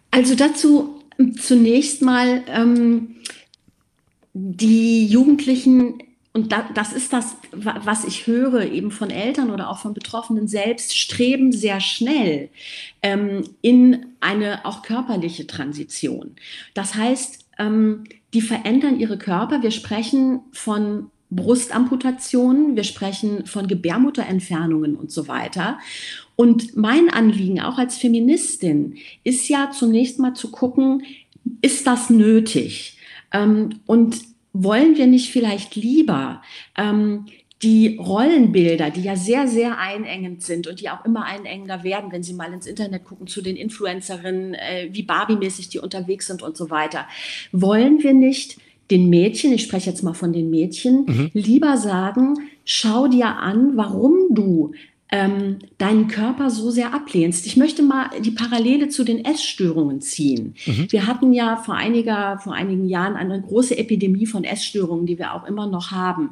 Also 0.10 0.34
dazu 0.34 1.04
zunächst 1.40 2.02
mal 2.02 2.44
ähm, 2.48 3.18
die 4.34 5.06
Jugendlichen 5.06 6.00
und 6.34 6.54
da, 6.54 6.68
das 6.74 6.92
ist 6.92 7.14
das, 7.14 7.36
was 7.52 8.04
ich 8.06 8.26
höre, 8.26 8.64
eben 8.64 8.90
von 8.90 9.12
Eltern 9.12 9.52
oder 9.52 9.70
auch 9.70 9.78
von 9.78 9.94
Betroffenen 9.94 10.48
selbst, 10.48 10.98
streben 10.98 11.52
sehr 11.52 11.82
schnell 11.82 12.50
ähm, 13.04 13.44
in 13.62 14.08
eine 14.22 14.66
auch 14.66 14.82
körperliche 14.82 15.46
Transition. 15.46 16.36
Das 16.74 16.96
heißt, 16.96 17.46
ähm, 17.60 18.06
die 18.34 18.42
verändern 18.42 19.00
ihre 19.00 19.20
Körper. 19.20 19.62
Wir 19.62 19.70
sprechen 19.70 20.40
von 20.52 21.12
Brustamputationen, 21.36 22.76
wir 22.76 22.84
sprechen 22.84 23.46
von 23.46 23.68
Gebärmutterentfernungen 23.68 24.96
und 24.96 25.12
so 25.12 25.28
weiter. 25.28 25.80
Und 26.36 26.76
mein 26.76 27.10
Anliegen 27.10 27.62
auch 27.62 27.78
als 27.78 27.98
Feministin 27.98 28.98
ist 29.24 29.48
ja 29.48 29.72
zunächst 29.72 30.20
mal 30.20 30.34
zu 30.34 30.52
gucken, 30.52 31.04
ist 31.62 31.86
das 31.88 32.10
nötig? 32.10 32.98
Ähm, 33.32 33.82
und 33.86 34.22
wollen 34.54 34.98
wir 34.98 35.08
nicht 35.08 35.32
vielleicht 35.32 35.76
lieber 35.76 36.42
ähm, 36.78 37.26
die 37.62 37.98
Rollenbilder, 37.98 38.90
die 38.90 39.02
ja 39.02 39.16
sehr, 39.16 39.48
sehr 39.48 39.78
einengend 39.78 40.44
sind 40.44 40.68
und 40.68 40.82
die 40.82 40.90
auch 40.90 41.04
immer 41.06 41.26
einengender 41.26 41.84
werden, 41.84 42.12
wenn 42.12 42.24
Sie 42.24 42.34
mal 42.34 42.54
ins 42.54 42.68
Internet 42.68 43.06
gucken 43.06 43.28
zu 43.28 43.42
den 43.42 43.56
Influencerinnen, 43.56 44.54
äh, 44.54 44.90
wie 44.92 45.04
Barbie-mäßig 45.04 45.70
die 45.70 45.80
unterwegs 45.80 46.28
sind 46.28 46.42
und 46.42 46.58
so 46.58 46.70
weiter, 46.70 47.08
wollen 47.52 48.04
wir 48.04 48.14
nicht 48.14 48.58
den 48.92 49.10
Mädchen, 49.10 49.52
ich 49.54 49.64
spreche 49.64 49.90
jetzt 49.90 50.04
mal 50.04 50.14
von 50.14 50.34
den 50.34 50.50
Mädchen, 50.50 51.06
mhm. 51.06 51.30
lieber 51.34 51.78
sagen, 51.78 52.36
schau 52.66 53.08
dir 53.08 53.28
an, 53.28 53.76
warum 53.76 54.14
du 54.32 54.74
ähm, 55.12 55.60
deinen 55.78 56.08
Körper 56.08 56.50
so 56.50 56.72
sehr 56.72 56.94
ablehnst. 56.94 57.46
Ich 57.46 57.58
möchte 57.58 57.84
mal 57.84 58.10
die 58.20 58.32
Parallele 58.32 58.90
zu 58.90 59.04
den 59.04 59.24
Essstörungen 59.24 60.02
ziehen. 60.02 60.56
Mhm. 60.66 60.92
Wir 60.92 61.06
hatten 61.06 61.32
ja 61.32 61.58
vor, 61.58 61.76
einiger, 61.76 62.40
vor 62.40 62.54
einigen 62.54 62.88
Jahren 62.88 63.16
eine 63.16 63.40
große 63.40 63.78
Epidemie 63.78 64.26
von 64.26 64.44
Essstörungen, 64.44 65.06
die 65.06 65.20
wir 65.20 65.34
auch 65.34 65.46
immer 65.46 65.68
noch 65.68 65.92
haben. 65.92 66.32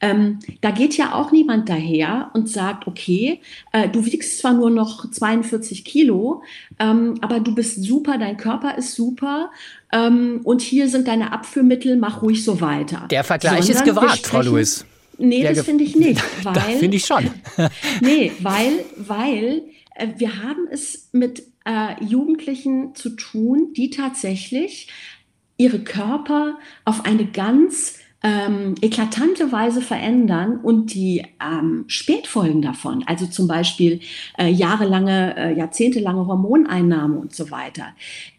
Ähm, 0.00 0.38
da 0.60 0.70
geht 0.70 0.98
ja 0.98 1.14
auch 1.14 1.32
niemand 1.32 1.70
daher 1.70 2.30
und 2.34 2.48
sagt, 2.48 2.86
okay, 2.86 3.40
äh, 3.72 3.88
du 3.88 4.04
wiegst 4.04 4.38
zwar 4.38 4.52
nur 4.52 4.70
noch 4.70 5.10
42 5.10 5.84
Kilo, 5.84 6.42
ähm, 6.78 7.14
aber 7.22 7.40
du 7.40 7.54
bist 7.54 7.82
super, 7.82 8.18
dein 8.18 8.36
Körper 8.36 8.76
ist 8.76 8.94
super 8.94 9.50
ähm, 9.92 10.40
und 10.44 10.62
hier 10.62 10.88
sind 10.88 11.08
deine 11.08 11.32
Abführmittel, 11.32 11.96
mach 11.96 12.22
ruhig 12.22 12.44
so 12.44 12.60
weiter. 12.60 13.06
Der 13.10 13.24
Vergleich 13.24 13.64
Sondern 13.64 13.76
ist 13.76 13.84
gewagt, 13.84 14.26
Frau 14.26 14.40
Lewis. 14.42 14.84
Nee, 15.18 15.42
das 15.42 15.64
finde 15.64 15.84
ich 15.84 15.96
nicht. 15.96 16.22
Weil, 16.42 16.78
finde 16.78 16.96
ich 16.96 17.04
schon. 17.04 17.30
nee, 18.00 18.32
weil, 18.40 18.72
weil 18.96 19.62
äh, 19.94 20.08
wir 20.16 20.42
haben 20.42 20.66
es 20.70 21.10
mit 21.12 21.42
äh, 21.66 22.02
Jugendlichen 22.02 22.94
zu 22.94 23.10
tun, 23.10 23.72
die 23.76 23.90
tatsächlich 23.90 24.88
ihre 25.58 25.80
Körper 25.80 26.58
auf 26.86 27.04
eine 27.04 27.26
ganz 27.26 27.98
ähm, 28.22 28.74
eklatante 28.82 29.50
Weise 29.50 29.80
verändern 29.80 30.60
und 30.62 30.92
die 30.92 31.24
ähm, 31.42 31.84
Spätfolgen 31.86 32.60
davon, 32.60 33.02
also 33.06 33.26
zum 33.26 33.48
Beispiel 33.48 34.00
äh, 34.38 34.48
jahrelange, 34.48 35.36
äh, 35.36 35.56
jahrzehntelange 35.56 36.26
Hormoneinnahme 36.26 37.18
und 37.18 37.34
so 37.34 37.50
weiter, 37.50 37.86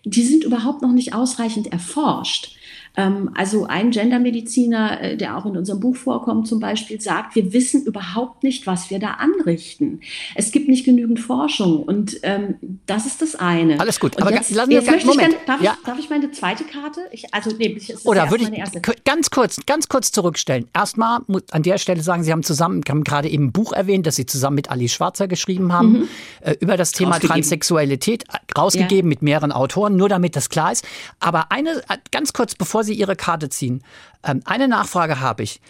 die 0.04 0.22
sind 0.22 0.44
überhaupt 0.44 0.82
noch 0.84 0.92
nicht 0.92 1.16
ausreichend 1.16 1.72
erforscht. 1.72 2.56
Ähm, 2.98 3.32
also 3.36 3.66
ein 3.68 3.92
Gendermediziner, 3.92 5.02
äh, 5.02 5.18
der 5.18 5.38
auch 5.38 5.46
in 5.46 5.56
unserem 5.56 5.80
Buch 5.80 5.96
vorkommt, 5.96 6.48
zum 6.48 6.60
Beispiel 6.60 7.00
sagt, 7.00 7.36
wir 7.36 7.54
wissen 7.54 7.86
überhaupt 7.86 8.44
nicht, 8.44 8.68
was 8.68 8.90
wir 8.90 9.00
da 9.00 9.12
anrichten. 9.12 10.02
Es 10.36 10.52
gibt 10.52 10.68
nicht 10.68 10.84
genügend 10.84 11.20
Forschung 11.20 11.84
und 11.84 12.18
ähm, 12.24 12.56
das 12.88 13.06
ist 13.06 13.22
das 13.22 13.36
eine. 13.36 13.80
Alles 13.80 14.00
gut, 14.00 14.18
und 14.18 14.24
aber 14.24 14.34
jetzt, 14.34 14.52
lassen 14.52 14.70
wir 14.72 14.80
jetzt 14.82 14.92
möchte 14.92 15.08
Moment. 15.08 15.34
Ich 15.34 15.46
darf, 15.46 15.62
ja. 15.62 15.78
ich, 15.80 15.86
darf 15.86 16.00
ich 16.00 16.10
meine 16.10 16.32
zweite 16.32 16.66
Karte? 16.66 17.00
Ich, 17.12 17.34
also 17.34 17.52
nee, 17.58 17.80
Oder 18.04 18.30
würde 18.30 18.44
meine 18.44 18.56
ich 18.58 18.62
erste. 18.62 18.82
ganz 19.06 19.30
kurz, 19.30 19.58
ganz 19.66 19.88
kurz 19.88 20.12
zurückstellen. 20.12 20.68
Erstmal 20.74 21.20
muss 21.28 21.44
an 21.52 21.64
der 21.64 21.78
Stelle 21.78 22.02
sagen, 22.02 22.24
Sie 22.24 22.32
haben 22.34 22.44
zusammen, 22.44 22.82
haben 22.90 23.04
gerade 23.06 23.30
eben 23.30 23.46
ein 23.46 23.52
Buch 23.54 23.72
erwähnt, 23.72 24.06
das 24.06 24.18
Sie 24.18 24.26
zusammen 24.26 24.56
mit 24.56 24.70
Ali 24.70 24.90
Schwarzer 24.90 25.28
geschrieben 25.30 25.72
haben, 25.72 25.92
Mhm. 25.94 26.08
äh, 26.42 26.56
über 26.60 26.76
das 26.76 26.92
Thema. 26.92 27.20
Transsexualität, 27.20 28.24
äh, 28.32 28.38
rausgegeben 28.58 29.10
Ja. 29.10 29.16
mit 29.16 29.22
mehreren 29.22 29.52
Autoren, 29.52 29.96
nur 29.96 30.10
damit 30.10 30.36
das 30.36 30.50
klar 30.50 30.72
ist. 30.72 30.86
Aber 31.20 31.52
eine, 31.52 31.70
äh, 31.90 31.98
ganz 32.12 32.34
kurz, 32.34 32.56
bevor 32.56 32.81
Sie 32.84 32.94
Ihre 32.94 33.16
Karte 33.16 33.50
ziehen, 33.50 33.84
ähm, 34.24 34.42
eine 34.46 34.68
Nachfrage 34.68 35.20
habe 35.20 35.44
ich. 35.44 35.62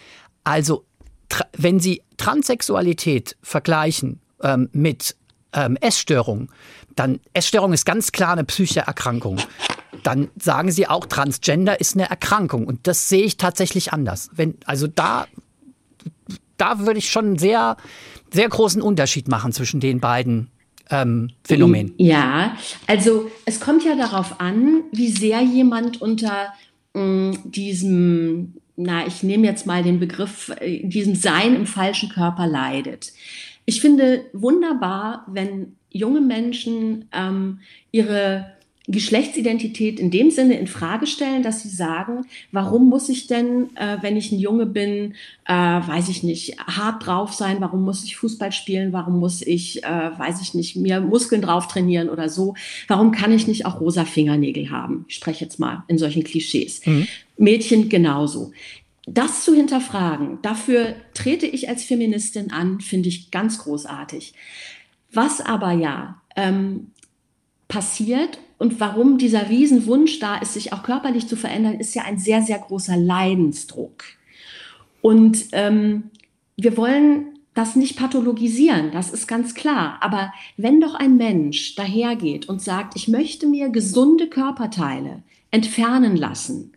Also, 0.44 0.84
wenn 1.56 1.80
Sie 1.80 2.02
Transsexualität 2.16 3.36
vergleichen 3.42 4.20
ähm, 4.42 4.68
mit 4.72 5.16
ähm, 5.52 5.76
Essstörung, 5.80 6.50
dann 6.94 7.20
Essstörung 7.32 7.72
ist 7.72 7.86
ganz 7.86 8.12
klar 8.12 8.32
eine 8.32 8.44
psychische 8.44 8.80
Erkrankung. 8.80 9.38
Dann 10.02 10.28
sagen 10.38 10.70
Sie 10.70 10.88
auch, 10.88 11.06
Transgender 11.06 11.80
ist 11.80 11.94
eine 11.94 12.08
Erkrankung. 12.08 12.66
Und 12.66 12.86
das 12.86 13.08
sehe 13.08 13.22
ich 13.22 13.36
tatsächlich 13.36 13.92
anders. 13.92 14.30
Wenn, 14.34 14.56
also 14.66 14.86
da, 14.86 15.26
da 16.56 16.80
würde 16.80 16.98
ich 16.98 17.10
schon 17.10 17.26
einen 17.26 17.38
sehr, 17.38 17.76
sehr 18.32 18.48
großen 18.48 18.82
Unterschied 18.82 19.28
machen 19.28 19.52
zwischen 19.52 19.80
den 19.80 20.00
beiden 20.00 20.50
ähm, 20.90 21.30
Phänomenen. 21.44 21.94
Ja, 21.98 22.56
also 22.86 23.30
es 23.44 23.60
kommt 23.60 23.84
ja 23.84 23.96
darauf 23.96 24.40
an, 24.40 24.82
wie 24.92 25.10
sehr 25.10 25.40
jemand 25.40 26.00
unter 26.00 26.52
mh, 26.94 27.38
diesem, 27.44 28.54
na, 28.76 29.06
ich 29.06 29.22
nehme 29.22 29.46
jetzt 29.46 29.66
mal 29.66 29.82
den 29.82 30.00
Begriff, 30.00 30.52
äh, 30.60 30.86
diesem 30.86 31.14
Sein 31.14 31.54
im 31.54 31.66
falschen 31.66 32.08
Körper 32.08 32.46
leidet. 32.46 33.12
Ich 33.64 33.80
finde 33.80 34.24
wunderbar, 34.32 35.26
wenn 35.28 35.76
junge 35.90 36.20
Menschen 36.20 37.06
ähm, 37.12 37.60
ihre 37.90 38.52
Geschlechtsidentität 38.92 39.98
in 39.98 40.10
dem 40.10 40.30
Sinne 40.30 40.58
in 40.58 40.68
Frage 40.68 41.06
stellen, 41.06 41.42
dass 41.42 41.62
sie 41.62 41.68
sagen, 41.68 42.26
warum 42.52 42.88
muss 42.88 43.08
ich 43.08 43.26
denn, 43.26 43.76
äh, 43.76 43.98
wenn 44.02 44.16
ich 44.16 44.30
ein 44.30 44.38
Junge 44.38 44.66
bin, 44.66 45.14
äh, 45.46 45.52
weiß 45.52 46.08
ich 46.08 46.22
nicht, 46.22 46.58
hart 46.60 47.04
drauf 47.04 47.32
sein, 47.32 47.60
warum 47.60 47.82
muss 47.82 48.04
ich 48.04 48.16
Fußball 48.16 48.52
spielen, 48.52 48.92
warum 48.92 49.18
muss 49.18 49.42
ich, 49.42 49.82
äh, 49.82 50.10
weiß 50.16 50.40
ich 50.42 50.54
nicht, 50.54 50.76
mir 50.76 51.00
Muskeln 51.00 51.42
drauf 51.42 51.66
trainieren 51.66 52.08
oder 52.08 52.28
so, 52.28 52.54
warum 52.86 53.10
kann 53.10 53.32
ich 53.32 53.48
nicht 53.48 53.66
auch 53.66 53.80
rosa 53.80 54.04
Fingernägel 54.04 54.70
haben? 54.70 55.06
Ich 55.08 55.16
spreche 55.16 55.44
jetzt 55.44 55.58
mal 55.58 55.82
in 55.88 55.98
solchen 55.98 56.22
Klischees. 56.22 56.82
Mädchen 57.36 57.88
genauso. 57.88 58.52
Das 59.06 59.44
zu 59.44 59.54
hinterfragen, 59.54 60.38
dafür 60.42 60.94
trete 61.12 61.46
ich 61.46 61.68
als 61.68 61.82
Feministin 61.82 62.52
an, 62.52 62.80
finde 62.80 63.08
ich 63.08 63.32
ganz 63.32 63.58
großartig. 63.58 64.32
Was 65.12 65.40
aber 65.40 65.72
ja 65.72 66.22
ähm, 66.36 66.92
passiert 67.68 68.38
und 68.62 68.78
warum 68.78 69.18
dieser 69.18 69.48
Riesenwunsch 69.48 70.20
da 70.20 70.36
ist, 70.36 70.54
sich 70.54 70.72
auch 70.72 70.84
körperlich 70.84 71.26
zu 71.26 71.34
verändern, 71.34 71.80
ist 71.80 71.96
ja 71.96 72.04
ein 72.04 72.16
sehr, 72.16 72.42
sehr 72.42 72.60
großer 72.60 72.96
Leidensdruck. 72.96 74.04
Und 75.00 75.46
ähm, 75.50 76.12
wir 76.56 76.76
wollen 76.76 77.40
das 77.54 77.74
nicht 77.74 77.96
pathologisieren, 77.98 78.92
das 78.92 79.10
ist 79.10 79.26
ganz 79.26 79.56
klar. 79.56 79.98
Aber 80.00 80.32
wenn 80.56 80.80
doch 80.80 80.94
ein 80.94 81.16
Mensch 81.16 81.74
dahergeht 81.74 82.48
und 82.48 82.62
sagt, 82.62 82.94
ich 82.94 83.08
möchte 83.08 83.48
mir 83.48 83.68
gesunde 83.68 84.28
Körperteile 84.28 85.24
entfernen 85.50 86.16
lassen, 86.16 86.70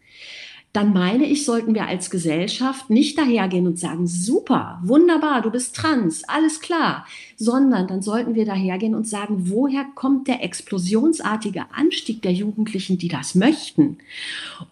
dann 0.76 0.92
meine 0.92 1.26
ich, 1.26 1.46
sollten 1.46 1.74
wir 1.74 1.88
als 1.88 2.10
Gesellschaft 2.10 2.90
nicht 2.90 3.18
dahergehen 3.18 3.66
und 3.66 3.80
sagen, 3.80 4.08
super, 4.08 4.82
wunderbar, 4.84 5.42
du 5.42 5.50
bist 5.50 5.76
trans, 5.76 6.24
alles 6.26 6.60
klar, 6.60 7.06
sondern 7.38 7.88
dann 7.88 8.02
sollten 8.02 8.36
wir 8.36 8.46
dahergehen 8.46 8.94
und 8.94 9.08
sagen, 9.08 9.50
woher 9.50 9.86
kommt 9.96 10.28
der 10.28 10.44
explosionsartige 10.44 11.66
Anstieg 11.74 12.22
der 12.22 12.34
Jugendlichen, 12.34 12.98
die 12.98 13.08
das 13.08 13.36
möchten? 13.36 14.00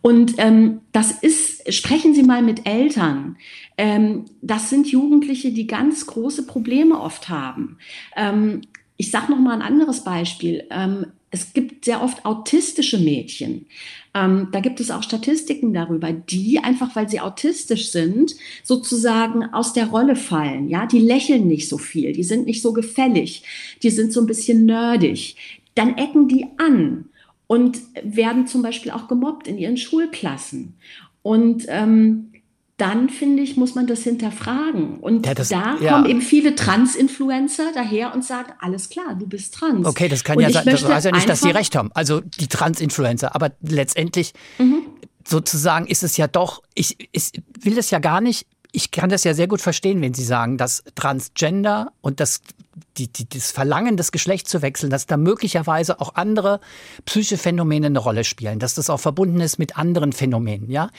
Und 0.01 0.33
ähm, 0.39 0.81
das 0.91 1.11
ist, 1.11 1.73
sprechen 1.73 2.13
Sie 2.13 2.23
mal 2.23 2.41
mit 2.41 2.67
Eltern. 2.67 3.37
Ähm, 3.77 4.25
das 4.41 4.69
sind 4.69 4.87
Jugendliche, 4.87 5.51
die 5.51 5.67
ganz 5.67 6.05
große 6.05 6.45
Probleme 6.45 6.99
oft 6.99 7.29
haben. 7.29 7.77
Ähm, 8.17 8.61
ich 8.97 9.09
sage 9.09 9.31
noch 9.31 9.39
mal 9.39 9.53
ein 9.53 9.61
anderes 9.61 10.03
Beispiel. 10.03 10.65
Ähm, 10.69 11.07
es 11.33 11.51
gibt 11.51 11.83
sehr 11.83 12.03
oft 12.03 12.25
autistische 12.25 12.99
Mädchen. 12.99 13.65
Ähm, 14.13 14.49
da 14.51 14.59
gibt 14.59 14.79
es 14.79 14.91
auch 14.91 15.01
Statistiken 15.01 15.73
darüber, 15.73 16.13
die 16.13 16.59
einfach, 16.59 16.95
weil 16.95 17.09
sie 17.09 17.19
autistisch 17.19 17.89
sind, 17.89 18.35
sozusagen 18.63 19.43
aus 19.51 19.73
der 19.73 19.87
Rolle 19.87 20.15
fallen. 20.15 20.69
Ja, 20.69 20.85
die 20.85 20.99
lächeln 20.99 21.47
nicht 21.47 21.67
so 21.67 21.79
viel, 21.79 22.13
die 22.13 22.23
sind 22.23 22.45
nicht 22.45 22.61
so 22.61 22.71
gefällig, 22.71 23.43
die 23.81 23.89
sind 23.89 24.13
so 24.13 24.21
ein 24.21 24.27
bisschen 24.27 24.67
nerdig. 24.67 25.35
Dann 25.73 25.97
ecken 25.97 26.27
die 26.27 26.45
an 26.57 27.05
und 27.47 27.79
werden 28.03 28.45
zum 28.45 28.61
Beispiel 28.61 28.91
auch 28.91 29.07
gemobbt 29.07 29.47
in 29.47 29.57
ihren 29.57 29.77
Schulklassen. 29.77 30.75
Und 31.23 31.65
ähm, 31.67 32.29
dann 32.77 33.09
finde 33.09 33.43
ich, 33.43 33.55
muss 33.55 33.75
man 33.75 33.85
das 33.87 34.01
hinterfragen. 34.01 34.97
Und 34.99 35.25
Ja, 35.27 35.33
das- 35.35 35.49
da 35.49 35.77
ja. 35.79 35.91
kommen 35.93 36.05
eben 36.09 36.21
viele 36.21 36.55
Trans-Influencer 36.55 37.71
daher 37.73 38.13
und 38.15 38.25
sagen, 38.25 38.51
alles 38.59 38.89
klar, 38.89 39.15
du 39.17 39.27
bist 39.27 39.53
trans. 39.53 39.85
Okay, 39.85 40.07
das 40.09 40.23
kann 40.23 40.37
Und 40.37 40.43
ja 40.43 40.49
sein. 40.49 40.65
Das 40.65 40.83
heißt 40.83 41.05
ja 41.05 41.11
nicht, 41.11 41.29
dass 41.29 41.41
sie 41.41 41.51
recht 41.51 41.75
haben. 41.75 41.91
Also 41.93 42.21
die 42.21 42.47
Trans-Influencer. 42.47 43.35
Aber 43.35 43.51
letztendlich 43.61 44.33
Mhm. 44.57 44.87
sozusagen 45.27 45.85
ist 45.87 46.03
es 46.03 46.17
ja 46.17 46.27
doch, 46.27 46.63
ich, 46.73 47.09
ich 47.11 47.31
will 47.61 47.75
das 47.75 47.91
ja 47.91 47.99
gar 47.99 48.21
nicht, 48.21 48.47
ich 48.71 48.89
kann 48.89 49.09
das 49.09 49.23
ja 49.23 49.35
sehr 49.35 49.47
gut 49.47 49.61
verstehen, 49.61 50.01
wenn 50.01 50.15
Sie 50.15 50.23
sagen, 50.25 50.57
dass 50.57 50.83
Transgender 50.95 51.91
und 52.01 52.19
das, 52.19 52.41
die, 52.97 53.11
die, 53.11 53.27
das 53.27 53.51
Verlangen, 53.51 53.97
das 53.97 54.11
Geschlecht 54.11 54.47
zu 54.47 54.61
wechseln, 54.61 54.89
dass 54.89 55.05
da 55.05 55.17
möglicherweise 55.17 55.99
auch 55.99 56.15
andere 56.15 56.59
psychische 57.05 57.37
Phänomene 57.37 57.87
eine 57.87 57.99
Rolle 57.99 58.23
spielen, 58.23 58.59
dass 58.59 58.75
das 58.75 58.89
auch 58.89 58.99
verbunden 58.99 59.41
ist 59.41 59.59
mit 59.59 59.77
anderen 59.77 60.13
Phänomenen, 60.13 60.69
ja. 60.69 60.89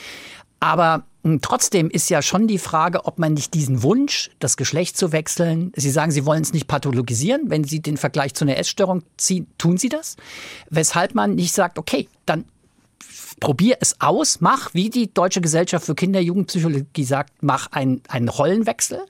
Aber 0.61 1.05
mh, 1.25 1.41
trotzdem 1.43 1.91
ist 1.91 2.09
ja 2.09 2.23
schon 2.23 2.47
die 2.47 2.59
Frage, 2.59 3.05
ob 3.05 3.19
man 3.19 3.35
nicht 3.35 3.53
diesen 3.53 3.83
Wunsch, 3.83 4.31
das 4.39 4.57
Geschlecht 4.57 4.97
zu 4.97 5.13
wechseln, 5.13 5.73
Sie 5.77 5.91
sagen, 5.91 6.11
Sie 6.11 6.25
wollen 6.25 6.43
es 6.43 6.53
nicht 6.53 6.69
pathologisieren, 6.69 7.51
wenn 7.51 7.65
Sie 7.65 7.81
den 7.81 7.97
Vergleich 7.97 8.35
zu 8.35 8.45
einer 8.45 8.57
Essstörung 8.57 9.03
ziehen, 9.17 9.47
tun 9.59 9.77
Sie 9.77 9.91
das? 9.91 10.17
Weshalb 10.71 11.15
man 11.15 11.35
nicht 11.35 11.53
sagt, 11.53 11.79
okay, 11.79 12.09
dann 12.25 12.45
probier 13.41 13.77
es 13.81 14.01
aus, 14.01 14.41
mach, 14.41 14.73
wie 14.75 14.91
die 14.91 15.13
Deutsche 15.13 15.41
Gesellschaft 15.41 15.87
für 15.87 15.95
Kinder- 15.95 16.21
und 16.21 16.27
Jugendpsychologie 16.27 17.05
sagt, 17.05 17.33
mach 17.43 17.71
einen, 17.73 18.03
einen 18.09 18.29
Rollenwechsel 18.29 19.01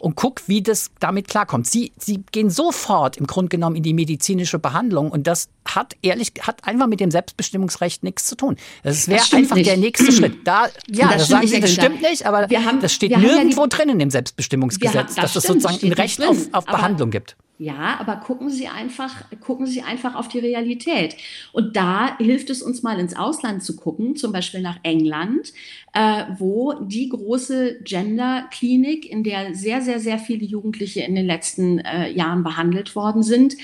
und 0.00 0.16
guck, 0.16 0.42
wie 0.48 0.62
das 0.62 0.90
damit 1.00 1.28
klarkommt. 1.28 1.66
Sie, 1.66 1.92
sie 1.98 2.22
gehen 2.32 2.50
sofort 2.50 3.16
im 3.16 3.26
Grunde 3.26 3.48
genommen 3.50 3.76
in 3.76 3.82
die 3.82 3.94
medizinische 3.94 4.58
Behandlung 4.58 5.10
und 5.10 5.26
das 5.26 5.48
hat 5.66 5.94
ehrlich, 6.02 6.32
hat 6.40 6.64
einfach 6.66 6.86
mit 6.86 7.00
dem 7.00 7.10
Selbstbestimmungsrecht 7.10 8.02
nichts 8.04 8.26
zu 8.26 8.36
tun. 8.36 8.56
Das 8.82 9.08
wäre 9.08 9.22
einfach 9.32 9.56
nicht. 9.56 9.68
der 9.68 9.76
nächste 9.76 10.12
Schritt. 10.12 10.46
Da, 10.46 10.66
ja, 10.88 11.08
Das 11.12 11.16
das, 11.16 11.26
stimmt 11.26 11.28
sagen 11.28 11.40
nicht, 11.42 11.54
Sie, 11.54 11.60
das 11.60 11.72
stimmt 11.72 12.02
nicht, 12.02 12.26
aber 12.26 12.50
Wir 12.50 12.64
haben- 12.64 12.80
das 12.80 12.92
steht 12.92 13.14
haben 13.14 13.22
ja 13.22 13.34
nirgendwo 13.34 13.66
drin 13.66 13.88
in 13.88 13.98
dem 13.98 13.98
Wir 13.98 14.04
haben- 14.04 14.10
Selbstbestimmungsgesetz, 14.10 15.14
das 15.14 15.32
dass 15.32 15.36
es 15.36 15.44
stimmt, 15.44 15.62
sozusagen 15.62 15.86
ein 15.86 15.92
Recht 15.94 16.22
auf, 16.22 16.36
drin. 16.36 16.48
auf 16.54 16.68
Aber- 16.68 16.76
Behandlung 16.78 17.10
gibt. 17.10 17.36
Ja, 17.56 17.98
aber 18.00 18.16
gucken 18.16 18.50
Sie 18.50 18.66
einfach, 18.66 19.14
gucken 19.40 19.66
Sie 19.68 19.80
einfach 19.82 20.16
auf 20.16 20.26
die 20.26 20.40
Realität. 20.40 21.14
Und 21.52 21.76
da 21.76 22.18
hilft 22.18 22.50
es 22.50 22.62
uns 22.62 22.82
mal 22.82 22.98
ins 22.98 23.14
Ausland 23.14 23.62
zu 23.62 23.73
gucken, 23.76 24.16
zum 24.16 24.32
Beispiel 24.32 24.60
nach 24.60 24.78
England, 24.82 25.52
äh, 25.92 26.24
wo 26.38 26.74
die 26.74 27.08
große 27.08 27.80
Gender-Klinik, 27.84 29.10
in 29.10 29.22
der 29.22 29.54
sehr, 29.54 29.80
sehr, 29.80 30.00
sehr 30.00 30.18
viele 30.18 30.44
Jugendliche 30.44 31.00
in 31.00 31.14
den 31.14 31.26
letzten 31.26 31.78
äh, 31.78 32.10
Jahren 32.10 32.42
behandelt 32.42 32.96
worden 32.96 33.22
sind, 33.22 33.54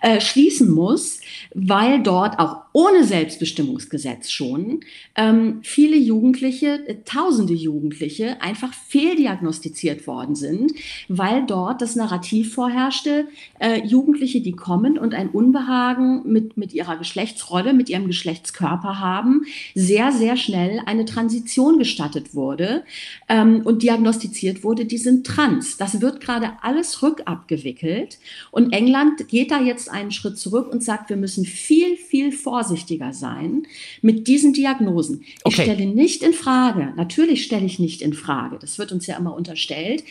äh, 0.00 0.20
schließen 0.20 0.70
muss, 0.70 1.20
weil 1.54 2.02
dort 2.02 2.38
auch 2.38 2.62
ohne 2.72 3.04
Selbstbestimmungsgesetz 3.04 4.30
schon 4.30 4.80
ähm, 5.16 5.60
viele 5.62 5.96
Jugendliche, 5.96 6.86
äh, 6.86 6.96
tausende 7.04 7.54
Jugendliche 7.54 8.40
einfach 8.40 8.72
fehldiagnostiziert 8.72 10.06
worden 10.06 10.36
sind, 10.36 10.72
weil 11.08 11.44
dort 11.46 11.82
das 11.82 11.96
Narrativ 11.96 12.54
vorherrschte, 12.54 13.26
äh, 13.58 13.84
Jugendliche, 13.84 14.40
die 14.40 14.52
kommen 14.52 14.98
und 14.98 15.14
ein 15.14 15.28
Unbehagen 15.28 16.22
mit, 16.24 16.56
mit 16.56 16.72
ihrer 16.72 16.96
Geschlechtsrolle, 16.96 17.72
mit 17.72 17.88
ihrem 17.88 18.06
Geschlechtskörper 18.06 19.00
haben, 19.00 19.42
sehr, 19.74 20.12
sehr 20.12 20.36
schnell 20.36 20.80
eine 20.86 21.04
Transition 21.04 21.78
gestattet 21.78 22.34
wurde 22.34 22.84
ähm, 23.28 23.62
und 23.64 23.82
diagnostiziert 23.82 24.64
wurde, 24.64 24.84
die 24.84 24.98
sind 24.98 25.26
trans. 25.26 25.76
Das 25.76 26.00
wird 26.00 26.20
gerade 26.20 26.52
alles 26.62 27.02
rückabgewickelt 27.02 28.18
und 28.50 28.72
England 28.72 29.28
geht 29.28 29.50
da 29.50 29.60
jetzt 29.60 29.90
einen 29.90 30.10
Schritt 30.10 30.38
zurück 30.38 30.68
und 30.72 30.82
sagt, 30.82 31.10
wir 31.10 31.16
müssen 31.16 31.44
viel, 31.44 31.96
viel 31.96 32.32
vorsichtiger 32.32 33.12
sein 33.12 33.64
mit 34.02 34.26
diesen 34.26 34.52
Diagnosen. 34.52 35.22
Ich 35.22 35.50
Okay. 35.50 35.62
stelle 35.62 35.86
nicht 35.86 36.22
in 36.22 36.32
Frage, 36.32 36.92
natürlich 36.96 37.44
stelle 37.44 37.66
ich 37.66 37.78
nicht 37.78 38.02
in 38.02 38.12
Frage, 38.14 38.58
das 38.60 38.78
wird 38.78 38.92
uns 38.92 39.06
ja 39.06 39.16
immer 39.16 39.34
unterstellt, 39.34 40.04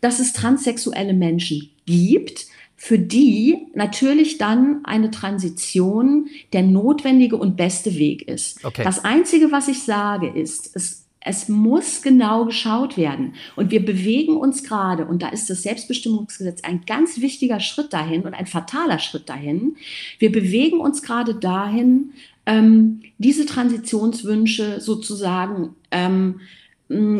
dass 0.00 0.20
es 0.20 0.32
transsexuelle 0.32 1.12
Menschen 1.14 1.70
gibt, 1.86 2.46
für 2.76 2.98
die 2.98 3.68
natürlich 3.74 4.38
dann 4.38 4.84
eine 4.84 5.10
Transition 5.10 6.28
der 6.52 6.62
notwendige 6.62 7.36
und 7.36 7.56
beste 7.56 7.96
Weg 7.96 8.28
ist. 8.28 8.64
Okay. 8.64 8.84
Das 8.84 9.04
Einzige, 9.04 9.50
was 9.50 9.68
ich 9.68 9.82
sage, 9.82 10.28
ist, 10.28 10.74
es 10.74 11.06
es 11.26 11.48
muss 11.48 12.02
genau 12.02 12.44
geschaut 12.44 12.96
werden. 12.96 13.34
Und 13.56 13.72
wir 13.72 13.84
bewegen 13.84 14.36
uns 14.36 14.62
gerade, 14.62 15.04
und 15.06 15.22
da 15.22 15.28
ist 15.28 15.50
das 15.50 15.64
Selbstbestimmungsgesetz 15.64 16.62
ein 16.62 16.82
ganz 16.86 17.20
wichtiger 17.20 17.58
Schritt 17.58 17.92
dahin 17.92 18.22
und 18.22 18.32
ein 18.32 18.46
fataler 18.46 19.00
Schritt 19.00 19.28
dahin. 19.28 19.76
Wir 20.20 20.30
bewegen 20.30 20.78
uns 20.78 21.02
gerade 21.02 21.34
dahin, 21.34 22.12
ähm, 22.46 23.00
diese 23.18 23.44
Transitionswünsche 23.44 24.80
sozusagen 24.80 25.74
ähm, 25.90 26.38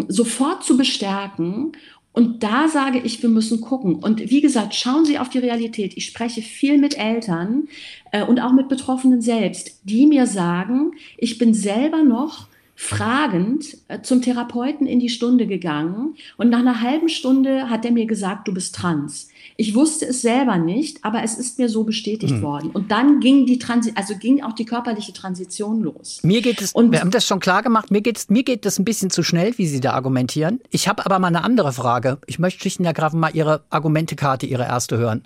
sofort 0.06 0.62
zu 0.62 0.76
bestärken 0.76 1.72
und 2.16 2.42
da 2.42 2.66
sage 2.66 2.98
ich, 2.98 3.22
wir 3.22 3.28
müssen 3.28 3.60
gucken. 3.60 3.96
Und 3.96 4.30
wie 4.30 4.40
gesagt, 4.40 4.74
schauen 4.74 5.04
Sie 5.04 5.18
auf 5.18 5.28
die 5.28 5.38
Realität. 5.38 5.98
Ich 5.98 6.06
spreche 6.06 6.40
viel 6.40 6.78
mit 6.78 6.96
Eltern 6.96 7.68
äh, 8.10 8.24
und 8.24 8.40
auch 8.40 8.54
mit 8.54 8.70
Betroffenen 8.70 9.20
selbst, 9.20 9.80
die 9.84 10.06
mir 10.06 10.26
sagen, 10.26 10.92
ich 11.18 11.36
bin 11.36 11.52
selber 11.52 12.02
noch 12.02 12.48
fragend 12.78 13.78
äh, 13.88 14.02
zum 14.02 14.20
Therapeuten 14.20 14.86
in 14.86 15.00
die 15.00 15.08
Stunde 15.08 15.46
gegangen 15.46 16.14
und 16.36 16.50
nach 16.50 16.58
einer 16.58 16.82
halben 16.82 17.08
Stunde 17.08 17.70
hat 17.70 17.86
er 17.86 17.90
mir 17.90 18.06
gesagt, 18.06 18.46
du 18.46 18.54
bist 18.54 18.74
trans. 18.74 19.30
Ich 19.56 19.74
wusste 19.74 20.04
es 20.04 20.20
selber 20.20 20.58
nicht, 20.58 21.02
aber 21.02 21.22
es 21.22 21.38
ist 21.38 21.58
mir 21.58 21.70
so 21.70 21.84
bestätigt 21.84 22.34
hm. 22.34 22.42
worden. 22.42 22.70
Und 22.70 22.90
dann 22.90 23.20
ging 23.20 23.46
die 23.46 23.58
Transi 23.58 23.92
also 23.94 24.14
ging 24.16 24.42
auch 24.42 24.52
die 24.52 24.66
körperliche 24.66 25.14
Transition 25.14 25.82
los. 25.82 26.20
Mir 26.22 26.42
geht 26.42 26.60
es, 26.60 26.74
und 26.74 26.92
wir 26.92 27.00
haben 27.00 27.10
das 27.10 27.26
schon 27.26 27.40
klar 27.40 27.62
gemacht, 27.62 27.90
mir 27.90 28.02
geht 28.02 28.18
es, 28.18 28.28
mir 28.28 28.42
geht 28.42 28.66
das 28.66 28.78
ein 28.78 28.84
bisschen 28.84 29.08
zu 29.08 29.22
schnell, 29.22 29.56
wie 29.56 29.66
Sie 29.66 29.80
da 29.80 29.92
argumentieren. 29.92 30.60
Ich 30.70 30.86
habe 30.86 31.06
aber 31.06 31.18
mal 31.18 31.28
eine 31.28 31.44
andere 31.44 31.72
Frage. 31.72 32.18
Ich 32.26 32.38
möchte 32.38 32.60
schlicht 32.60 32.78
und 32.78 32.84
ergreifend 32.84 33.20
mal 33.22 33.34
Ihre 33.34 33.64
Argumentekarte, 33.70 34.44
Ihre 34.44 34.64
erste 34.64 34.98
hören. 34.98 35.24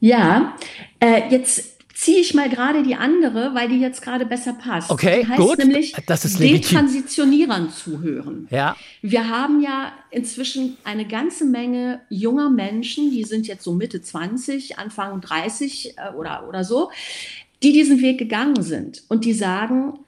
Ja, 0.00 0.54
äh, 1.00 1.28
jetzt 1.30 1.77
ziehe 1.98 2.20
ich 2.20 2.32
mal 2.32 2.48
gerade 2.48 2.84
die 2.84 2.94
andere, 2.94 3.56
weil 3.56 3.68
die 3.68 3.80
jetzt 3.80 4.02
gerade 4.02 4.24
besser 4.24 4.52
passt. 4.52 4.88
Okay, 4.88 5.22
die 5.22 5.28
heißt 5.28 5.40
gut. 5.40 5.58
nämlich 5.58 5.94
das 6.06 6.24
ist 6.24 6.38
Detransitionierern 6.38 7.70
zuhören. 7.70 8.46
Ja. 8.50 8.76
Wir 9.02 9.28
haben 9.28 9.60
ja 9.60 9.92
inzwischen 10.12 10.76
eine 10.84 11.08
ganze 11.08 11.44
Menge 11.44 12.00
junger 12.08 12.50
Menschen, 12.50 13.10
die 13.10 13.24
sind 13.24 13.48
jetzt 13.48 13.64
so 13.64 13.74
Mitte 13.74 14.00
20, 14.00 14.78
Anfang 14.78 15.20
30 15.20 15.96
äh, 15.96 16.14
oder, 16.16 16.46
oder 16.48 16.62
so, 16.62 16.92
die 17.64 17.72
diesen 17.72 18.00
Weg 18.00 18.18
gegangen 18.18 18.62
sind 18.62 19.02
und 19.08 19.24
die 19.24 19.32
sagen, 19.32 19.98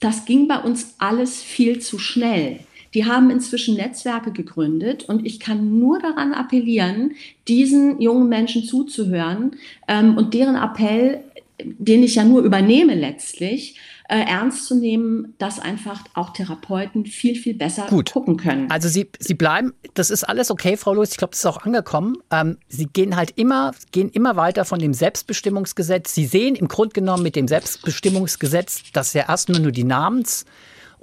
das 0.00 0.24
ging 0.24 0.48
bei 0.48 0.58
uns 0.58 0.94
alles 0.96 1.42
viel 1.42 1.78
zu 1.78 1.98
schnell. 1.98 2.60
Die 2.94 3.04
haben 3.04 3.28
inzwischen 3.28 3.76
Netzwerke 3.76 4.30
gegründet 4.30 5.04
und 5.08 5.26
ich 5.26 5.40
kann 5.40 5.78
nur 5.78 5.98
daran 5.98 6.32
appellieren, 6.32 7.16
diesen 7.48 8.00
jungen 8.00 8.28
Menschen 8.30 8.64
zuzuhören 8.64 9.56
ähm, 9.88 10.16
und 10.16 10.32
deren 10.32 10.54
Appell 10.54 11.23
den 11.62 12.02
ich 12.02 12.16
ja 12.16 12.24
nur 12.24 12.42
übernehme 12.42 12.94
letztlich, 12.94 13.78
äh, 14.08 14.18
ernst 14.18 14.66
zu 14.66 14.74
nehmen, 14.74 15.34
dass 15.38 15.58
einfach 15.58 16.04
auch 16.14 16.30
Therapeuten 16.32 17.06
viel, 17.06 17.36
viel 17.36 17.54
besser 17.54 17.86
Gut. 17.88 18.12
gucken 18.12 18.36
können. 18.36 18.70
Also 18.70 18.88
Sie, 18.88 19.08
Sie 19.18 19.34
bleiben, 19.34 19.72
das 19.94 20.10
ist 20.10 20.24
alles 20.24 20.50
okay, 20.50 20.76
Frau 20.76 20.94
Lewis, 20.94 21.12
ich 21.12 21.16
glaube, 21.16 21.30
das 21.30 21.40
ist 21.40 21.46
auch 21.46 21.64
angekommen. 21.64 22.18
Ähm, 22.30 22.58
Sie 22.68 22.86
gehen 22.86 23.16
halt 23.16 23.32
immer, 23.36 23.72
gehen 23.92 24.10
immer 24.10 24.36
weiter 24.36 24.64
von 24.64 24.78
dem 24.78 24.92
Selbstbestimmungsgesetz. 24.92 26.14
Sie 26.14 26.26
sehen 26.26 26.54
im 26.54 26.68
Grunde 26.68 26.92
genommen 26.92 27.22
mit 27.22 27.36
dem 27.36 27.48
Selbstbestimmungsgesetz, 27.48 28.82
dass 28.92 29.14
ja 29.14 29.24
erst 29.28 29.48
nur, 29.48 29.58
nur 29.58 29.72
die 29.72 29.84
Namens- 29.84 30.44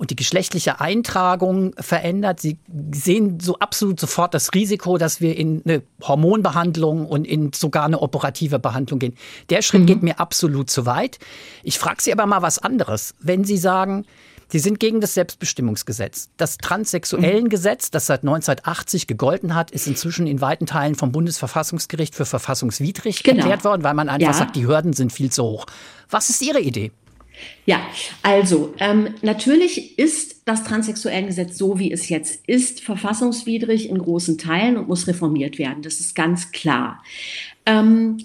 und 0.02 0.10
die 0.10 0.16
geschlechtliche 0.16 0.82
Eintragung 0.82 1.76
verändert. 1.78 2.40
Sie 2.40 2.58
sehen 2.92 3.40
so 3.40 3.60
absolut 3.60 4.00
sofort 4.00 4.34
das 4.34 4.52
Risiko, 4.56 4.98
dass 4.98 5.22
wir 5.22 5.38
in 5.38 5.62
eine 5.64 5.84
Hormonbehandlung 6.02 7.06
und 7.06 7.28
in 7.28 7.54
sogar 7.54 7.86
eine 7.86 8.02
operative 8.02 8.58
Behandlung 8.58 8.98
gehen. 8.98 9.14
Der 9.52 9.62
Schritt 9.62 9.82
mhm. 9.82 9.86
geht 9.86 10.02
mir 10.02 10.20
absolut 10.20 10.72
zu 10.72 10.88
weit. 10.88 11.20
Ich 11.62 11.78
frage 11.78 12.02
Sie 12.02 12.12
aber 12.12 12.26
mal 12.26 12.42
was 12.42 12.58
anderes. 12.58 13.14
Wenn 13.20 13.44
Sie 13.44 13.58
sagen, 13.58 14.06
Sie 14.48 14.58
sind 14.58 14.80
gegen 14.80 15.02
das 15.02 15.14
Selbstbestimmungsgesetz. 15.14 16.30
Das 16.36 16.58
transsexuellen 16.58 17.44
mhm. 17.44 17.50
Gesetz, 17.50 17.92
das 17.92 18.08
seit 18.08 18.22
1980 18.22 19.06
gegolten 19.06 19.54
hat, 19.54 19.70
ist 19.70 19.86
inzwischen 19.86 20.26
in 20.26 20.42
weiten 20.42 20.66
Teilen 20.66 20.96
vom 20.96 21.12
Bundesverfassungsgericht 21.12 22.16
für 22.16 22.26
verfassungswidrig 22.26 23.22
genau. 23.22 23.38
erklärt 23.38 23.64
worden, 23.66 23.84
weil 23.84 23.94
man 23.94 24.10
einfach 24.10 24.30
ja. 24.30 24.34
sagt, 24.34 24.56
die 24.56 24.66
Hürden 24.66 24.94
sind 24.94 25.14
viel 25.14 25.32
zu 25.32 25.44
hoch. 25.44 25.68
Was 26.10 26.32
ist 26.32 26.42
Ihre 26.42 26.60
Idee? 26.60 26.92
Ja, 27.66 27.82
also 28.24 28.74
ähm, 28.80 29.16
natürlich 29.22 29.98
ist 30.00 30.42
das 30.46 30.64
Transsexuellengesetz 30.64 31.58
so, 31.58 31.80
wie 31.80 31.92
es 31.92 32.10
jetzt 32.10 32.48
ist, 32.48 32.82
verfassungswidrig 32.82 33.90
in 33.90 33.98
großen 33.98 34.38
Teilen 34.38 34.78
und 34.78 34.88
muss 34.88 35.08
reformiert 35.08 35.60
werden. 35.60 35.84
Das 35.84 36.00
ist 36.00 36.16
ganz 36.16 36.52
klar. 36.52 37.04
Ähm, 37.66 38.18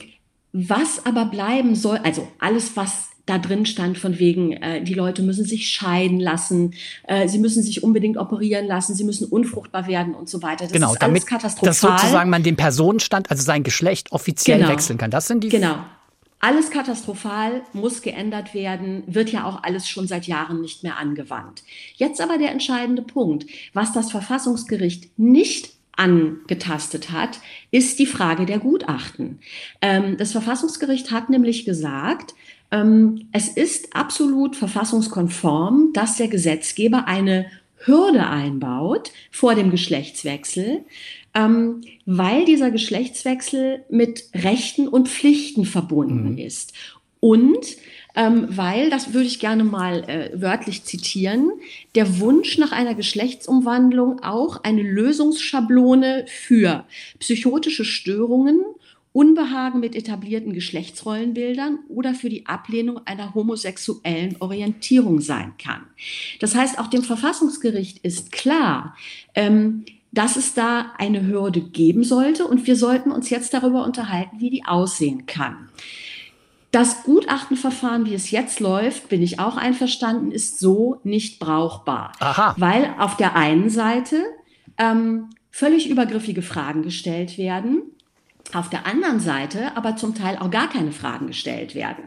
was 0.53 1.05
aber 1.05 1.27
bleiben 1.27 1.75
soll, 1.75 1.99
also 1.99 2.27
alles, 2.39 2.77
was 2.77 3.09
da 3.27 3.39
drin 3.39 3.67
stand 3.67 3.99
von 3.99 4.19
wegen, 4.19 4.53
äh, 4.53 4.83
die 4.83 4.95
Leute 4.95 5.21
müssen 5.21 5.45
sich 5.45 5.69
scheiden 5.69 6.21
lassen, 6.21 6.75
äh, 7.09 7.29
sie 7.29 7.39
müssen 7.39 7.63
sich 7.63 7.83
unbedingt 7.83 8.17
operieren 8.17 8.67
lassen, 8.67 8.95
sie 8.95 9.05
müssen 9.05 9.27
unfruchtbar 9.27 9.89
werden 9.89 10.15
und 10.15 10.29
so 10.29 10.43
weiter. 10.43 10.65
Das 10.65 10.73
genau, 10.73 10.93
ist 10.93 11.03
damit 11.03 11.27
katastrophal. 11.27 11.69
dass 11.69 11.81
sozusagen 11.81 12.31
man 12.31 12.45
den 12.45 12.57
Personenstand, 12.57 13.31
also 13.31 13.43
sein 13.43 13.65
Geschlecht 13.65 14.13
offiziell 14.13 14.59
genau. 14.59 14.71
wechseln 14.71 14.97
kann. 14.97 15.11
Das 15.11 15.27
sind 15.27 15.43
die 15.43 15.49
genau 15.49 15.79
alles 16.39 16.71
katastrophal, 16.71 17.63
muss 17.73 18.03
geändert 18.03 18.55
werden, 18.55 19.03
wird 19.07 19.31
ja 19.33 19.45
auch 19.45 19.63
alles 19.63 19.89
schon 19.89 20.07
seit 20.07 20.27
Jahren 20.27 20.61
nicht 20.61 20.83
mehr 20.83 20.99
angewandt. 20.99 21.63
Jetzt 21.97 22.21
aber 22.21 22.39
der 22.39 22.51
entscheidende 22.51 23.03
Punkt. 23.03 23.47
Was 23.73 23.93
das 23.93 24.11
Verfassungsgericht 24.11 25.19
nicht 25.19 25.71
angetastet 25.97 27.11
hat, 27.11 27.41
ist 27.71 27.99
die 27.99 28.07
Frage 28.07 28.47
der 28.47 28.59
Gutachten. 28.59 29.41
Ähm, 29.81 30.17
das 30.19 30.33
Verfassungsgericht 30.33 31.11
hat 31.11 31.31
nämlich 31.31 31.65
gesagt, 31.65 32.35
ähm, 32.71 33.29
es 33.33 33.49
ist 33.49 33.97
absolut 33.97 34.57
verfassungskonform, 34.57 35.93
dass 35.95 36.17
der 36.17 36.29
Gesetzgeber 36.29 37.07
eine 37.07 37.47
Hürde 37.79 38.27
einbaut 38.27 39.13
vor 39.31 39.55
dem 39.55 39.71
Geschlechtswechsel, 39.71 40.85
ähm, 41.37 41.83
weil 42.07 42.47
dieser 42.47 42.71
Geschlechtswechsel 42.71 43.85
mit 43.91 44.25
Rechten 44.35 44.89
und 44.89 45.09
Pflichten 45.09 45.67
verbunden 45.67 46.33
mhm. 46.33 46.39
ist. 46.39 46.73
Und 47.21 47.77
ähm, 48.15 48.47
weil, 48.49 48.89
das 48.89 49.13
würde 49.13 49.27
ich 49.27 49.39
gerne 49.39 49.63
mal 49.63 50.09
äh, 50.09 50.31
wörtlich 50.41 50.85
zitieren, 50.85 51.51
der 51.95 52.19
Wunsch 52.21 52.57
nach 52.57 52.73
einer 52.73 52.95
Geschlechtsumwandlung 52.95 54.23
auch 54.23 54.65
eine 54.65 54.83
Lösungsschablone 54.83 56.25
für 56.27 56.87
psychotische 57.19 57.85
Störungen, 57.85 58.65
Unbehagen 59.13 59.81
mit 59.81 59.95
etablierten 59.97 60.53
Geschlechtsrollenbildern 60.53 61.81
oder 61.89 62.15
für 62.15 62.29
die 62.29 62.47
Ablehnung 62.47 63.01
einer 63.07 63.35
homosexuellen 63.35 64.37
Orientierung 64.41 65.21
sein 65.21 65.55
kann. 65.63 65.83
Das 66.41 66.55
heißt, 66.55 66.79
auch 66.79 66.89
dem 66.89 67.03
Verfassungsgericht 67.03 67.99
ist 67.99 68.31
klar, 68.31 68.95
ähm, 69.35 69.85
dass 70.17 70.37
es 70.37 70.55
da 70.55 70.93
eine 70.97 71.27
Hürde 71.27 71.61
geben 71.61 72.03
sollte 72.03 72.47
und 72.47 72.67
wir 72.67 72.77
sollten 72.77 73.11
uns 73.11 73.29
jetzt 73.29 73.53
darüber 73.53 73.85
unterhalten, 73.85 74.41
wie 74.41 74.49
die 74.49 74.65
aussehen 74.65 75.27
kann. 75.27 75.69
Das 76.71 77.03
Gutachtenverfahren, 77.03 78.07
wie 78.07 78.15
es 78.15 78.31
jetzt 78.31 78.59
läuft, 78.61 79.11
bin 79.11 79.21
ich 79.21 79.41
auch 79.41 79.59
einverstanden, 79.59 80.31
ist 80.31 80.59
so 80.59 81.01
nicht 81.05 81.39
brauchbar. 81.39 82.13
Aha. 82.19 82.55
Weil 82.57 82.95
auf 82.99 83.19
der 83.19 83.37
einen 83.37 83.69
Seite 83.69 84.23
ähm, 84.79 85.29
völlig 85.51 85.91
übergriffige 85.91 86.43
Fragen 86.43 86.83
gestellt 86.83 87.37
werden, 87.37 87.83
auf 88.55 88.71
der 88.71 88.87
anderen 88.87 89.21
Seite 89.21 89.77
aber 89.77 89.97
zum 89.97 90.15
Teil 90.15 90.39
auch 90.39 90.51
gar 90.51 90.71
keine 90.71 90.93
Fragen 90.93 91.27
gestellt 91.27 91.75
werden. 91.75 92.05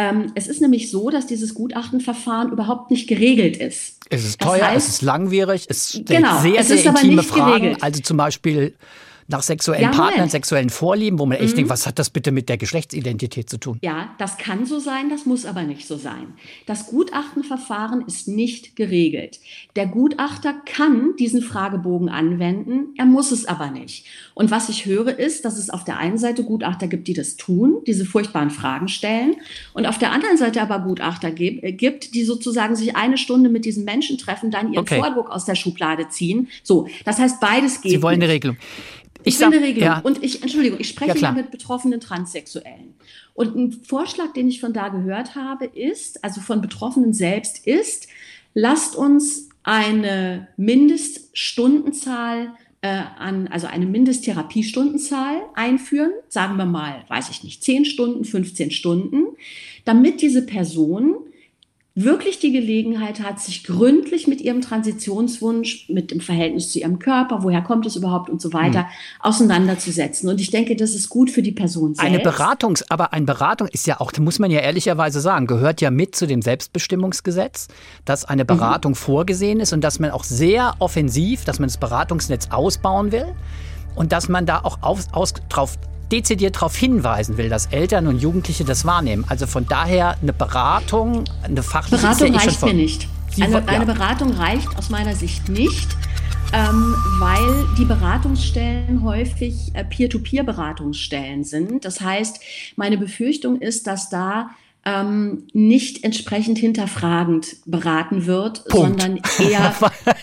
Ähm, 0.00 0.30
es 0.36 0.46
ist 0.46 0.60
nämlich 0.60 0.90
so, 0.92 1.10
dass 1.10 1.26
dieses 1.26 1.54
Gutachtenverfahren 1.54 2.52
überhaupt 2.52 2.92
nicht 2.92 3.08
geregelt 3.08 3.56
ist. 3.56 3.96
Es 4.10 4.24
ist 4.24 4.40
teuer, 4.40 4.68
heißt, 4.68 4.86
es 4.86 4.94
ist 4.94 5.02
langwierig, 5.02 5.66
es 5.68 5.90
stellt 5.90 6.06
genau, 6.06 6.40
sehr, 6.40 6.62
sehr 6.62 6.84
intime 6.86 7.24
Fragen. 7.24 7.62
Geregelt. 7.62 7.82
Also 7.82 8.00
zum 8.00 8.16
Beispiel 8.16 8.74
nach 9.28 9.42
sexuellen 9.42 9.82
ja, 9.82 9.90
Partnern, 9.90 10.12
Moment. 10.12 10.30
sexuellen 10.32 10.70
Vorlieben, 10.70 11.18
wo 11.18 11.26
man 11.26 11.36
echt 11.36 11.52
mhm. 11.52 11.56
denkt, 11.56 11.70
was 11.70 11.86
hat 11.86 11.98
das 11.98 12.08
bitte 12.08 12.32
mit 12.32 12.48
der 12.48 12.56
Geschlechtsidentität 12.56 13.48
zu 13.48 13.58
tun? 13.58 13.78
Ja, 13.82 14.14
das 14.16 14.38
kann 14.38 14.64
so 14.64 14.78
sein, 14.80 15.10
das 15.10 15.26
muss 15.26 15.44
aber 15.44 15.64
nicht 15.64 15.86
so 15.86 15.98
sein. 15.98 16.32
Das 16.64 16.86
Gutachtenverfahren 16.86 18.02
ist 18.06 18.26
nicht 18.26 18.74
geregelt. 18.74 19.38
Der 19.76 19.86
Gutachter 19.86 20.54
kann 20.64 21.14
diesen 21.18 21.42
Fragebogen 21.42 22.08
anwenden, 22.08 22.94
er 22.96 23.04
muss 23.04 23.30
es 23.30 23.44
aber 23.44 23.70
nicht. 23.70 24.06
Und 24.32 24.50
was 24.50 24.70
ich 24.70 24.86
höre 24.86 25.18
ist, 25.18 25.44
dass 25.44 25.58
es 25.58 25.68
auf 25.68 25.84
der 25.84 25.98
einen 25.98 26.16
Seite 26.16 26.42
Gutachter 26.42 26.88
gibt, 26.88 27.06
die 27.06 27.14
das 27.14 27.36
tun, 27.36 27.82
diese 27.86 28.06
furchtbaren 28.06 28.50
Fragen 28.50 28.88
stellen, 28.88 29.36
und 29.74 29.84
auf 29.84 29.98
der 29.98 30.12
anderen 30.12 30.38
Seite 30.38 30.62
aber 30.62 30.78
Gutachter 30.80 31.28
äh, 31.38 31.72
gibt, 31.72 32.14
die 32.14 32.24
sozusagen 32.24 32.76
sich 32.76 32.96
eine 32.96 33.18
Stunde 33.18 33.50
mit 33.50 33.66
diesen 33.66 33.84
Menschen 33.84 34.16
treffen, 34.16 34.50
dann 34.50 34.72
ihren 34.72 34.80
okay. 34.80 35.00
Vordruck 35.00 35.30
aus 35.30 35.44
der 35.44 35.54
Schublade 35.54 36.08
ziehen. 36.08 36.48
So, 36.62 36.88
das 37.04 37.18
heißt, 37.18 37.40
beides 37.40 37.82
geht. 37.82 37.92
Sie 37.92 38.02
wollen 38.02 38.22
eine 38.22 38.32
Regelung. 38.32 38.56
Ich, 39.24 39.34
ich 39.34 39.40
will 39.40 39.46
eine 39.46 39.60
Regelung. 39.60 39.88
Ja. 39.88 39.98
Und 40.00 40.22
ich, 40.22 40.42
Entschuldigung, 40.42 40.78
ich 40.80 40.88
spreche 40.88 41.18
ja, 41.18 41.32
mit 41.32 41.50
betroffenen 41.50 42.00
Transsexuellen. 42.00 42.94
Und 43.34 43.56
ein 43.56 43.72
Vorschlag, 43.72 44.32
den 44.32 44.48
ich 44.48 44.60
von 44.60 44.72
da 44.72 44.88
gehört 44.88 45.34
habe, 45.34 45.66
ist, 45.66 46.24
also 46.24 46.40
von 46.40 46.60
Betroffenen 46.60 47.12
selbst, 47.12 47.66
ist, 47.66 48.08
lasst 48.54 48.96
uns 48.96 49.48
eine 49.62 50.48
Mindeststundenzahl 50.56 52.52
äh, 52.80 53.02
an, 53.18 53.48
also 53.48 53.66
eine 53.66 53.86
Mindesttherapiestundenzahl 53.86 55.42
einführen, 55.54 56.12
sagen 56.28 56.56
wir 56.56 56.66
mal, 56.66 57.04
weiß 57.08 57.28
ich 57.30 57.42
nicht, 57.44 57.64
10 57.64 57.84
Stunden, 57.84 58.24
15 58.24 58.70
Stunden, 58.70 59.24
damit 59.84 60.22
diese 60.22 60.46
Person 60.46 61.16
wirklich 62.04 62.38
die 62.38 62.52
Gelegenheit 62.52 63.20
hat, 63.20 63.40
sich 63.40 63.64
gründlich 63.64 64.26
mit 64.26 64.40
ihrem 64.40 64.60
Transitionswunsch, 64.60 65.88
mit 65.88 66.10
dem 66.10 66.20
Verhältnis 66.20 66.70
zu 66.70 66.78
ihrem 66.78 66.98
Körper, 66.98 67.42
woher 67.42 67.62
kommt 67.62 67.86
es 67.86 67.96
überhaupt 67.96 68.30
und 68.30 68.40
so 68.40 68.52
weiter, 68.52 68.80
hm. 68.80 68.86
auseinanderzusetzen. 69.20 70.28
Und 70.28 70.40
ich 70.40 70.50
denke, 70.50 70.76
das 70.76 70.94
ist 70.94 71.08
gut 71.08 71.30
für 71.30 71.42
die 71.42 71.52
Person 71.52 71.94
selbst. 71.94 72.04
Eine 72.04 72.22
Beratungs-, 72.22 72.84
aber 72.88 73.12
eine 73.12 73.26
Beratung 73.26 73.68
ist 73.68 73.86
ja 73.86 74.00
auch, 74.00 74.12
muss 74.18 74.38
man 74.38 74.50
ja 74.50 74.60
ehrlicherweise 74.60 75.20
sagen, 75.20 75.46
gehört 75.46 75.80
ja 75.80 75.90
mit 75.90 76.14
zu 76.14 76.26
dem 76.26 76.42
Selbstbestimmungsgesetz, 76.42 77.68
dass 78.04 78.24
eine 78.24 78.44
mhm. 78.44 78.48
Beratung 78.48 78.92
mhm. 78.92 78.96
vorgesehen 78.96 79.60
ist 79.60 79.72
und 79.72 79.82
dass 79.82 79.98
man 79.98 80.10
auch 80.10 80.24
sehr 80.24 80.74
offensiv, 80.78 81.44
dass 81.44 81.58
man 81.58 81.68
das 81.68 81.78
Beratungsnetz 81.78 82.48
ausbauen 82.50 83.12
will 83.12 83.26
und 83.96 84.12
dass 84.12 84.28
man 84.28 84.46
da 84.46 84.60
auch 84.62 84.82
auf, 84.82 85.00
aus, 85.12 85.34
drauf 85.48 85.78
dezidiert 86.12 86.56
darauf 86.56 86.76
hinweisen 86.76 87.36
will, 87.36 87.48
dass 87.48 87.66
Eltern 87.66 88.06
und 88.06 88.18
Jugendliche 88.18 88.64
das 88.64 88.84
wahrnehmen. 88.84 89.24
Also 89.28 89.46
von 89.46 89.66
daher 89.66 90.16
eine 90.20 90.32
Beratung, 90.32 91.24
eine 91.42 91.62
fachliche 91.62 92.02
Beratung 92.02 92.32
ja 92.32 92.38
reicht 92.40 92.62
mir 92.62 92.74
nicht. 92.74 93.08
eine, 93.40 93.52
ja. 93.52 93.64
eine 93.66 93.86
Beratung 93.86 94.32
reicht 94.32 94.76
aus 94.76 94.90
meiner 94.90 95.14
Sicht 95.14 95.48
nicht. 95.48 95.88
Ähm, 96.50 96.94
weil 97.18 97.66
die 97.76 97.84
Beratungsstellen 97.84 99.02
häufig 99.02 99.70
äh, 99.74 99.84
Peer-to-Peer-Beratungsstellen 99.84 101.44
sind. 101.44 101.84
Das 101.84 102.00
heißt, 102.00 102.40
meine 102.74 102.96
Befürchtung 102.96 103.60
ist, 103.60 103.86
dass 103.86 104.08
da 104.08 104.48
ähm, 104.88 105.46
nicht 105.52 106.02
entsprechend 106.04 106.56
hinterfragend 106.58 107.56
beraten 107.66 108.24
wird, 108.24 108.64
Punkt. 108.68 109.00
sondern 109.02 109.20
eher. 109.38 109.74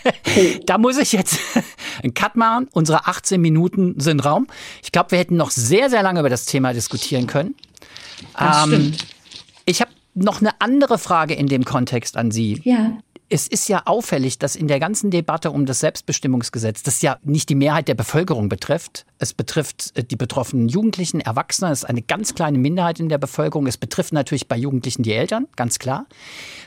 da 0.66 0.78
muss 0.80 0.98
ich 0.98 1.12
jetzt 1.12 1.40
einen 2.04 2.16
Cut 2.16 2.36
machen. 2.36 2.68
Unsere 2.72 3.08
18 3.08 3.40
Minuten 3.40 4.00
sind 4.00 4.26
Raum. 4.26 4.48
Ich 4.84 4.92
glaube, 4.92 5.12
wir 5.12 5.20
hätten 5.20 5.38
noch 5.38 5.52
sehr, 5.52 5.90
sehr 5.90 6.02
lange 6.02 6.20
über 6.20 6.30
das 6.30 6.46
Thema 6.46 6.74
diskutieren 6.74 7.28
können. 7.28 7.54
Das 8.38 8.66
ähm, 8.66 8.72
stimmt. 8.74 9.06
Ich 9.66 9.82
habe 9.82 9.92
noch 10.16 10.42
eine 10.42 10.60
andere 10.60 10.98
Frage 10.98 11.36
in 11.36 11.48
dem 11.48 11.64
Kontext 11.64 12.18
an 12.18 12.32
Sie. 12.32 12.62
Ja 12.64 12.98
es 13.28 13.48
ist 13.48 13.68
ja 13.70 13.84
auffällig, 13.86 14.38
dass 14.38 14.56
in 14.56 14.68
der 14.68 14.80
ganzen 14.80 15.10
Debatte 15.10 15.52
um 15.52 15.66
das 15.66 15.80
Selbstbestimmungsgesetz, 15.80 16.84
das 16.84 17.02
ja 17.02 17.18
nicht 17.24 17.50
die 17.50 17.56
Mehrheit 17.56 17.88
der 17.88 17.96
Bevölkerung 17.96 18.50
betrifft, 18.50 19.06
es 19.18 19.34
betrifft 19.34 19.92
äh, 19.96 20.04
die 20.04 20.16
betroffenen 20.16 20.68
Jugendlichen, 20.68 21.22
Erwachsene, 21.22 21.72
es 21.72 21.80
ist 21.80 21.90
eine 21.90 22.04
ganz 22.04 22.36
kleine 22.36 22.58
Minderheit 22.58 23.00
in 23.00 23.10
der 23.10 23.18
Bevölkerung, 23.18 23.66
es 23.66 23.78
betrifft 23.78 24.14
natürlich 24.14 24.48
bei 24.48 24.56
Jugendlichen 24.58 25.04
die 25.04 25.14
Eltern, 25.14 25.48
ganz 25.56 25.80
klar. 25.80 26.06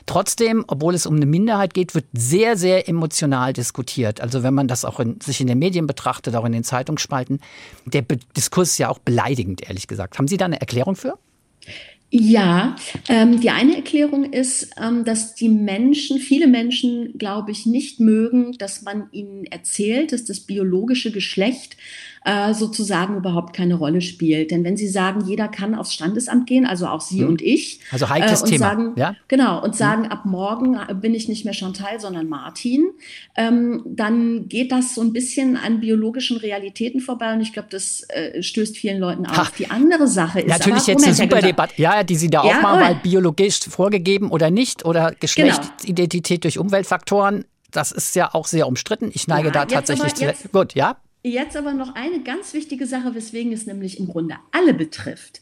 Trotzdem, 0.05 0.65
obwohl 0.67 0.95
es 0.95 1.05
um 1.05 1.15
eine 1.15 1.25
Minderheit 1.25 1.73
geht, 1.73 1.95
wird 1.95 2.05
sehr, 2.13 2.57
sehr 2.57 2.89
emotional 2.89 3.53
diskutiert. 3.53 4.19
Also 4.19 4.43
wenn 4.43 4.53
man 4.53 4.67
das 4.67 4.83
auch 4.83 4.99
in, 4.99 5.21
sich 5.21 5.39
in 5.39 5.47
den 5.47 5.59
Medien 5.59 5.87
betrachtet, 5.87 6.35
auch 6.35 6.45
in 6.45 6.51
den 6.51 6.63
Zeitungsspalten, 6.63 7.39
der 7.85 8.01
Be 8.01 8.17
Diskurs 8.35 8.71
ist 8.71 8.77
ja 8.79 8.89
auch 8.89 8.99
beleidigend, 8.99 9.67
ehrlich 9.67 9.87
gesagt. 9.87 10.17
Haben 10.17 10.27
Sie 10.27 10.37
da 10.37 10.45
eine 10.45 10.59
Erklärung 10.59 10.95
für? 10.95 11.17
Ja, 12.11 12.75
ähm, 13.07 13.39
die 13.39 13.51
eine 13.51 13.75
Erklärung 13.75 14.33
ist, 14.33 14.71
ähm, 14.81 15.05
dass 15.05 15.35
die 15.35 15.49
Menschen, 15.49 16.17
viele 16.17 16.47
Menschen, 16.47 17.17
glaube 17.19 17.51
ich, 17.51 17.67
nicht 17.67 17.99
mögen, 17.99 18.57
dass 18.57 18.81
man 18.81 19.09
ihnen 19.11 19.45
erzählt, 19.45 20.11
dass 20.11 20.25
das 20.25 20.39
biologische 20.39 21.11
Geschlecht 21.11 21.77
äh, 22.25 22.53
sozusagen 22.53 23.15
überhaupt 23.15 23.55
keine 23.55 23.75
Rolle 23.75 24.01
spielt. 24.01 24.51
Denn 24.51 24.63
wenn 24.63 24.75
Sie 24.75 24.87
sagen, 24.87 25.21
jeder 25.25 25.47
kann 25.47 25.75
aufs 25.75 25.93
Standesamt 25.93 26.47
gehen, 26.47 26.65
also 26.65 26.87
auch 26.87 27.01
Sie 27.01 27.21
hm. 27.21 27.29
und 27.29 27.41
ich, 27.41 27.79
also 27.91 28.09
heikles 28.09 28.41
äh, 28.41 28.43
und 28.43 28.49
Thema, 28.49 28.65
sagen, 28.65 28.93
ja? 28.97 29.15
genau 29.27 29.63
und 29.63 29.71
hm. 29.71 29.77
sagen, 29.77 30.03
hm. 30.03 30.11
ab 30.11 30.25
morgen 30.25 30.77
bin 30.99 31.13
ich 31.15 31.29
nicht 31.29 31.45
mehr 31.45 31.53
Chantal, 31.53 31.99
sondern 31.99 32.27
Martin, 32.27 32.89
ähm, 33.35 33.83
dann 33.85 34.49
geht 34.49 34.71
das 34.71 34.95
so 34.95 35.01
ein 35.01 35.13
bisschen 35.13 35.57
an 35.57 35.79
biologischen 35.79 36.37
Realitäten 36.37 36.99
vorbei 36.99 37.33
und 37.33 37.41
ich 37.41 37.53
glaube, 37.53 37.69
das 37.71 38.05
äh, 38.09 38.41
stößt 38.41 38.77
vielen 38.77 38.99
Leuten 38.99 39.25
auf. 39.25 39.37
Ha. 39.37 39.51
Die 39.57 39.69
andere 39.69 40.07
Sache 40.07 40.41
ist 40.41 40.49
natürlich 40.49 40.83
aber, 40.83 40.91
jetzt 40.91 41.05
eine 41.05 41.13
super 41.13 41.41
Debatte, 41.41 41.73
ja, 41.77 41.98
die 42.03 42.15
Sie 42.15 42.29
da 42.29 42.43
ja, 42.43 42.57
aufmachen, 42.57 42.79
weil 42.81 42.95
biologisch 42.95 43.59
vorgegeben 43.59 44.31
oder 44.31 44.51
nicht 44.51 44.85
oder 44.85 45.13
Geschlechtsidentität 45.19 46.41
genau. 46.41 46.41
durch 46.41 46.59
Umweltfaktoren 46.59 47.45
das 47.71 47.91
ist 47.91 48.15
ja 48.15 48.33
auch 48.33 48.47
sehr 48.47 48.67
umstritten. 48.67 49.11
Ich 49.13 49.27
neige 49.27 49.47
ja, 49.47 49.53
da 49.53 49.65
tatsächlich 49.65 50.15
zu. 50.15 50.33
Gut, 50.51 50.73
ja. 50.73 50.97
Jetzt 51.21 51.57
aber 51.57 51.73
noch 51.73 51.95
eine 51.95 52.23
ganz 52.23 52.53
wichtige 52.53 52.85
Sache, 52.85 53.13
weswegen 53.13 53.51
es 53.51 53.65
nämlich 53.65 53.99
im 53.99 54.07
Grunde 54.07 54.35
alle 54.53 54.73
betrifft. 54.73 55.41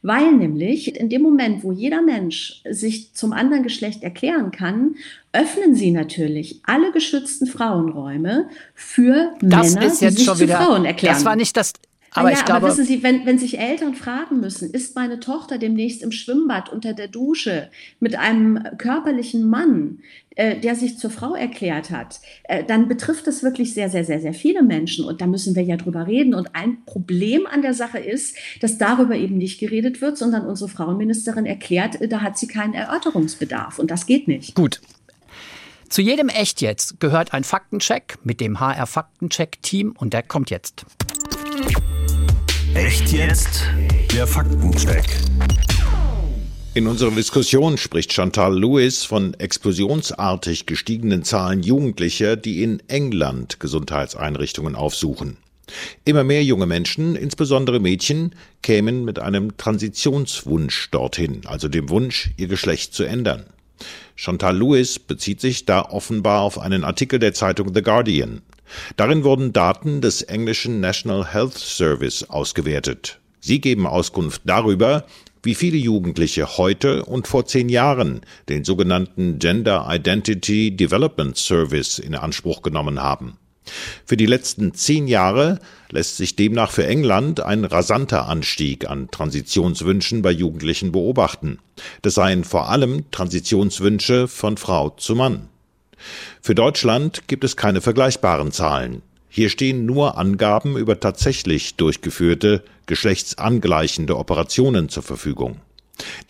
Weil 0.00 0.30
nämlich 0.32 0.94
in 0.94 1.08
dem 1.08 1.22
Moment, 1.22 1.64
wo 1.64 1.72
jeder 1.72 2.00
Mensch 2.00 2.62
sich 2.70 3.12
zum 3.12 3.32
anderen 3.32 3.64
Geschlecht 3.64 4.04
erklären 4.04 4.52
kann, 4.52 4.94
öffnen 5.32 5.74
sie 5.74 5.90
natürlich 5.90 6.60
alle 6.62 6.92
geschützten 6.92 7.48
Frauenräume 7.48 8.48
für 8.72 9.34
das 9.40 9.74
Männer, 9.74 9.88
die 9.88 10.10
sich 10.10 10.24
zu 10.24 10.38
wieder, 10.38 10.58
Frauen 10.58 10.84
erklären. 10.84 11.14
Das 11.16 11.24
war 11.24 11.34
nicht 11.34 11.56
das 11.56 11.72
aber 12.16 12.30
ja, 12.30 12.38
ich 12.38 12.44
glaube, 12.44 12.62
aber 12.62 12.68
wissen 12.68 12.84
Sie, 12.84 13.02
wenn, 13.02 13.26
wenn 13.26 13.38
sich 13.38 13.58
Eltern 13.58 13.94
fragen 13.94 14.40
müssen, 14.40 14.70
ist 14.70 14.96
meine 14.96 15.20
Tochter 15.20 15.58
demnächst 15.58 16.02
im 16.02 16.12
Schwimmbad 16.12 16.72
unter 16.72 16.92
der 16.92 17.08
Dusche 17.08 17.70
mit 18.00 18.16
einem 18.16 18.62
körperlichen 18.78 19.48
Mann, 19.48 19.98
äh, 20.36 20.58
der 20.60 20.74
sich 20.74 20.98
zur 20.98 21.10
Frau 21.10 21.34
erklärt 21.34 21.90
hat, 21.90 22.20
äh, 22.44 22.64
dann 22.64 22.88
betrifft 22.88 23.26
das 23.26 23.42
wirklich 23.42 23.74
sehr, 23.74 23.88
sehr, 23.88 24.04
sehr, 24.04 24.20
sehr 24.20 24.34
viele 24.34 24.62
Menschen. 24.62 25.04
Und 25.04 25.20
da 25.20 25.26
müssen 25.26 25.54
wir 25.54 25.62
ja 25.62 25.76
drüber 25.76 26.06
reden. 26.06 26.34
Und 26.34 26.54
ein 26.54 26.84
Problem 26.84 27.46
an 27.46 27.62
der 27.62 27.74
Sache 27.74 27.98
ist, 27.98 28.36
dass 28.60 28.78
darüber 28.78 29.16
eben 29.16 29.38
nicht 29.38 29.60
geredet 29.60 30.00
wird, 30.00 30.18
sondern 30.18 30.46
unsere 30.46 30.68
Frauenministerin 30.68 31.46
erklärt, 31.46 32.00
äh, 32.00 32.08
da 32.08 32.20
hat 32.20 32.38
sie 32.38 32.48
keinen 32.48 32.74
Erörterungsbedarf. 32.74 33.78
Und 33.78 33.90
das 33.90 34.06
geht 34.06 34.28
nicht. 34.28 34.54
Gut. 34.54 34.80
Zu 35.88 36.02
jedem 36.02 36.28
Echt 36.28 36.60
jetzt 36.60 37.00
gehört 37.00 37.32
ein 37.32 37.44
Faktencheck 37.44 38.18
mit 38.24 38.40
dem 38.40 38.60
HR 38.60 38.86
Faktencheck-Team 38.86 39.94
und 39.96 40.12
der 40.12 40.22
kommt 40.22 40.50
jetzt. 40.50 40.84
Echt 42.76 43.10
jetzt? 43.10 43.62
Der 44.12 44.26
Faktencheck. 44.26 45.02
In 46.74 46.86
unserer 46.86 47.10
Diskussion 47.10 47.78
spricht 47.78 48.12
Chantal 48.12 48.54
Lewis 48.54 49.02
von 49.02 49.32
explosionsartig 49.32 50.66
gestiegenen 50.66 51.24
Zahlen 51.24 51.62
Jugendlicher, 51.62 52.36
die 52.36 52.62
in 52.62 52.82
England 52.88 53.60
Gesundheitseinrichtungen 53.60 54.74
aufsuchen. 54.74 55.38
Immer 56.04 56.22
mehr 56.22 56.44
junge 56.44 56.66
Menschen, 56.66 57.16
insbesondere 57.16 57.80
Mädchen, 57.80 58.34
kämen 58.60 59.06
mit 59.06 59.20
einem 59.20 59.56
Transitionswunsch 59.56 60.90
dorthin, 60.90 61.46
also 61.46 61.68
dem 61.68 61.88
Wunsch, 61.88 62.32
ihr 62.36 62.48
Geschlecht 62.48 62.92
zu 62.92 63.04
ändern. 63.04 63.46
Chantal 64.16 64.58
Lewis 64.58 64.98
bezieht 64.98 65.40
sich 65.40 65.64
da 65.64 65.80
offenbar 65.80 66.42
auf 66.42 66.58
einen 66.58 66.84
Artikel 66.84 67.18
der 67.18 67.32
Zeitung 67.32 67.74
The 67.74 67.80
Guardian. 67.80 68.42
Darin 68.96 69.24
wurden 69.24 69.52
Daten 69.52 70.00
des 70.00 70.22
englischen 70.22 70.80
National 70.80 71.26
Health 71.32 71.58
Service 71.58 72.24
ausgewertet. 72.24 73.20
Sie 73.40 73.60
geben 73.60 73.86
Auskunft 73.86 74.42
darüber, 74.44 75.06
wie 75.42 75.54
viele 75.54 75.76
Jugendliche 75.76 76.58
heute 76.58 77.04
und 77.04 77.28
vor 77.28 77.46
zehn 77.46 77.68
Jahren 77.68 78.22
den 78.48 78.64
sogenannten 78.64 79.38
Gender 79.38 79.86
Identity 79.88 80.74
Development 80.76 81.36
Service 81.36 82.00
in 82.00 82.16
Anspruch 82.16 82.62
genommen 82.62 83.00
haben. 83.00 83.38
Für 84.04 84.16
die 84.16 84.26
letzten 84.26 84.74
zehn 84.74 85.06
Jahre 85.08 85.58
lässt 85.90 86.16
sich 86.16 86.36
demnach 86.36 86.70
für 86.70 86.86
England 86.86 87.40
ein 87.40 87.64
rasanter 87.64 88.28
Anstieg 88.28 88.88
an 88.88 89.10
Transitionswünschen 89.10 90.22
bei 90.22 90.30
Jugendlichen 90.30 90.92
beobachten. 90.92 91.58
Das 92.02 92.14
seien 92.14 92.44
vor 92.44 92.68
allem 92.68 93.10
Transitionswünsche 93.10 94.28
von 94.28 94.56
Frau 94.56 94.90
zu 94.90 95.14
Mann. 95.14 95.48
Für 96.40 96.54
Deutschland 96.54 97.28
gibt 97.28 97.44
es 97.44 97.56
keine 97.56 97.80
vergleichbaren 97.80 98.52
Zahlen. 98.52 99.02
Hier 99.28 99.50
stehen 99.50 99.84
nur 99.84 100.16
Angaben 100.16 100.76
über 100.76 100.98
tatsächlich 100.98 101.74
durchgeführte 101.76 102.64
geschlechtsangleichende 102.86 104.16
Operationen 104.16 104.88
zur 104.88 105.02
Verfügung. 105.02 105.60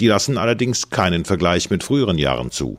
Die 0.01 0.09
lassen 0.09 0.39
allerdings 0.39 0.91
keinen 0.91 1.25
Vergleich 1.25 1.71
mit 1.71 1.85
früheren 1.85 2.19
Jahren 2.19 2.51
zu. 2.51 2.79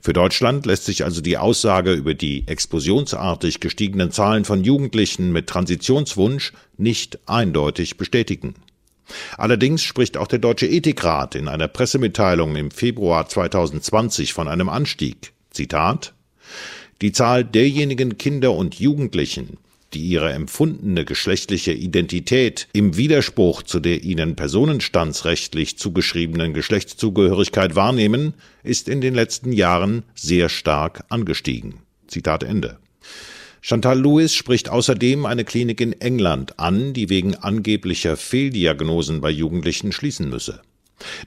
Für 0.00 0.12
Deutschland 0.12 0.66
lässt 0.66 0.84
sich 0.84 1.04
also 1.04 1.20
die 1.20 1.38
Aussage 1.38 1.92
über 1.92 2.14
die 2.14 2.46
explosionsartig 2.46 3.60
gestiegenen 3.60 4.10
Zahlen 4.10 4.44
von 4.44 4.64
Jugendlichen 4.64 5.32
mit 5.32 5.46
Transitionswunsch 5.46 6.52
nicht 6.76 7.18
eindeutig 7.26 7.96
bestätigen. 7.96 8.54
Allerdings 9.36 9.82
spricht 9.82 10.16
auch 10.16 10.26
der 10.26 10.38
Deutsche 10.38 10.66
Ethikrat 10.66 11.34
in 11.34 11.48
einer 11.48 11.68
Pressemitteilung 11.68 12.56
im 12.56 12.70
Februar 12.70 13.28
2020 13.28 14.32
von 14.32 14.48
einem 14.48 14.68
Anstieg. 14.68 15.32
Zitat 15.50 16.14
Die 17.02 17.12
Zahl 17.12 17.44
derjenigen 17.44 18.18
Kinder 18.18 18.52
und 18.52 18.76
Jugendlichen, 18.76 19.58
die 19.94 20.00
ihre 20.00 20.32
empfundene 20.32 21.04
geschlechtliche 21.04 21.72
Identität 21.72 22.68
im 22.72 22.96
Widerspruch 22.96 23.62
zu 23.62 23.80
der 23.80 24.04
ihnen 24.04 24.36
personenstandsrechtlich 24.36 25.78
zugeschriebenen 25.78 26.54
Geschlechtszugehörigkeit 26.54 27.74
wahrnehmen, 27.74 28.34
ist 28.62 28.88
in 28.88 29.00
den 29.00 29.14
letzten 29.14 29.52
Jahren 29.52 30.04
sehr 30.14 30.48
stark 30.48 31.04
angestiegen. 31.08 31.80
Zitat 32.06 32.44
Ende. 32.44 32.78
Chantal 33.60 34.00
Lewis 34.00 34.34
spricht 34.34 34.70
außerdem 34.70 35.26
eine 35.26 35.44
Klinik 35.44 35.80
in 35.80 35.92
England 36.00 36.58
an, 36.58 36.94
die 36.94 37.10
wegen 37.10 37.34
angeblicher 37.34 38.16
Fehldiagnosen 38.16 39.20
bei 39.20 39.30
Jugendlichen 39.30 39.92
schließen 39.92 40.30
müsse. 40.30 40.62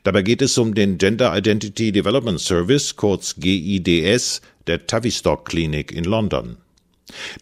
Dabei 0.04 0.22
geht 0.22 0.42
es 0.42 0.58
um 0.58 0.76
den 0.76 0.98
Gender 0.98 1.36
Identity 1.36 1.92
Development 1.92 2.40
Service, 2.40 2.96
kurz 2.96 3.36
GIDS, 3.38 4.42
der 4.68 4.86
Tavistock 4.88 5.46
Klinik 5.46 5.92
in 5.92 6.04
London. 6.04 6.58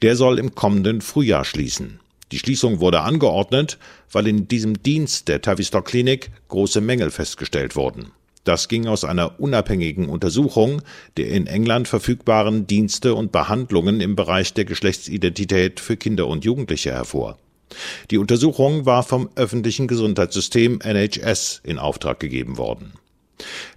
Der 0.01 0.15
soll 0.15 0.39
im 0.39 0.55
kommenden 0.55 1.01
Frühjahr 1.01 1.45
schließen. 1.45 1.99
Die 2.31 2.39
Schließung 2.39 2.79
wurde 2.79 3.01
angeordnet, 3.01 3.77
weil 4.11 4.27
in 4.27 4.47
diesem 4.47 4.81
Dienst 4.81 5.27
der 5.27 5.41
Tavistock 5.41 5.85
Klinik 5.85 6.31
große 6.47 6.81
Mängel 6.81 7.11
festgestellt 7.11 7.75
wurden. 7.75 8.11
Das 8.43 8.67
ging 8.67 8.87
aus 8.87 9.03
einer 9.03 9.39
unabhängigen 9.39 10.09
Untersuchung 10.09 10.81
der 11.17 11.27
in 11.29 11.45
England 11.45 11.87
verfügbaren 11.87 12.65
Dienste 12.65 13.13
und 13.13 13.31
Behandlungen 13.31 14.01
im 14.01 14.15
Bereich 14.15 14.53
der 14.53 14.65
Geschlechtsidentität 14.65 15.79
für 15.79 15.95
Kinder 15.95 16.25
und 16.27 16.43
Jugendliche 16.43 16.91
hervor. 16.91 17.37
Die 18.09 18.17
Untersuchung 18.17 18.85
war 18.85 19.03
vom 19.03 19.29
öffentlichen 19.35 19.87
Gesundheitssystem 19.87 20.79
NHS 20.81 21.61
in 21.63 21.79
Auftrag 21.79 22.19
gegeben 22.19 22.57
worden. 22.57 22.93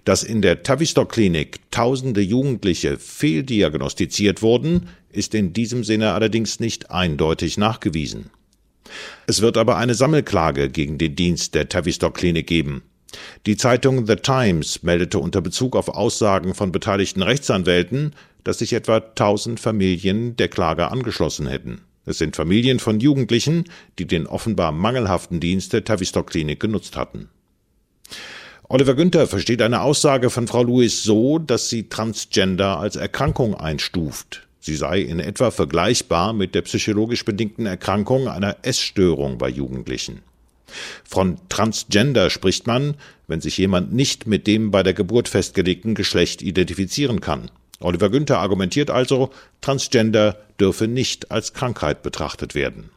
Dass 0.03 0.23
in 0.23 0.41
der 0.41 0.63
Tavistock 0.63 1.11
Klinik 1.11 1.59
tausende 1.71 2.21
Jugendliche 2.21 2.97
fehldiagnostiziert 2.99 4.41
wurden, 4.41 4.89
ist 5.11 5.33
in 5.33 5.53
diesem 5.53 5.83
Sinne 5.83 6.13
allerdings 6.13 6.59
nicht 6.59 6.91
eindeutig 6.91 7.57
nachgewiesen. 7.57 8.29
Es 9.27 9.41
wird 9.41 9.57
aber 9.57 9.77
eine 9.77 9.95
Sammelklage 9.95 10.69
gegen 10.69 10.97
den 10.97 11.15
Dienst 11.15 11.55
der 11.55 11.69
Tavistock 11.69 12.15
Klinik 12.15 12.47
geben. 12.47 12.83
Die 13.45 13.57
Zeitung 13.57 14.05
The 14.07 14.17
Times 14.17 14.83
meldete 14.83 15.19
unter 15.19 15.41
Bezug 15.41 15.75
auf 15.75 15.89
Aussagen 15.89 16.53
von 16.53 16.71
beteiligten 16.71 17.21
Rechtsanwälten, 17.21 18.13
dass 18.43 18.59
sich 18.59 18.73
etwa 18.73 18.97
1000 18.97 19.59
Familien 19.59 20.35
der 20.35 20.49
Klage 20.49 20.91
angeschlossen 20.91 21.47
hätten. 21.47 21.81
Es 22.05 22.17
sind 22.19 22.35
Familien 22.35 22.79
von 22.79 22.99
Jugendlichen, 22.99 23.65
die 23.97 24.05
den 24.05 24.27
offenbar 24.27 24.71
mangelhaften 24.71 25.39
Dienst 25.39 25.73
der 25.73 25.83
Tavistock 25.83 26.29
Klinik 26.29 26.59
genutzt 26.59 26.95
hatten. 26.95 27.29
Oliver 28.67 28.95
Günther 28.95 29.27
versteht 29.27 29.61
eine 29.61 29.81
Aussage 29.81 30.29
von 30.29 30.47
Frau 30.47 30.63
Lewis 30.63 31.03
so, 31.03 31.37
dass 31.39 31.69
sie 31.69 31.87
Transgender 31.87 32.79
als 32.79 32.95
Erkrankung 32.95 33.55
einstuft. 33.55 34.47
Sie 34.59 34.75
sei 34.75 35.01
in 35.01 35.19
etwa 35.19 35.51
vergleichbar 35.51 36.33
mit 36.33 36.55
der 36.55 36.63
psychologisch 36.63 37.23
bedingten 37.25 37.67
Erkrankung 37.67 38.27
einer 38.27 38.57
Essstörung 38.63 39.37
bei 39.37 39.49
Jugendlichen. 39.49 40.23
Von 41.03 41.37
Transgender 41.49 42.31
spricht 42.31 42.65
man, 42.65 42.95
wenn 43.27 43.41
sich 43.41 43.57
jemand 43.59 43.93
nicht 43.93 44.25
mit 44.25 44.47
dem 44.47 44.71
bei 44.71 44.81
der 44.81 44.93
Geburt 44.93 45.29
festgelegten 45.29 45.93
Geschlecht 45.93 46.41
identifizieren 46.41 47.21
kann. 47.21 47.51
Oliver 47.79 48.09
Günther 48.09 48.39
argumentiert 48.39 48.89
also, 48.89 49.31
Transgender 49.61 50.37
dürfe 50.59 50.87
nicht 50.87 51.31
als 51.31 51.53
Krankheit 51.53 52.03
betrachtet 52.03 52.55
werden. 52.55 52.89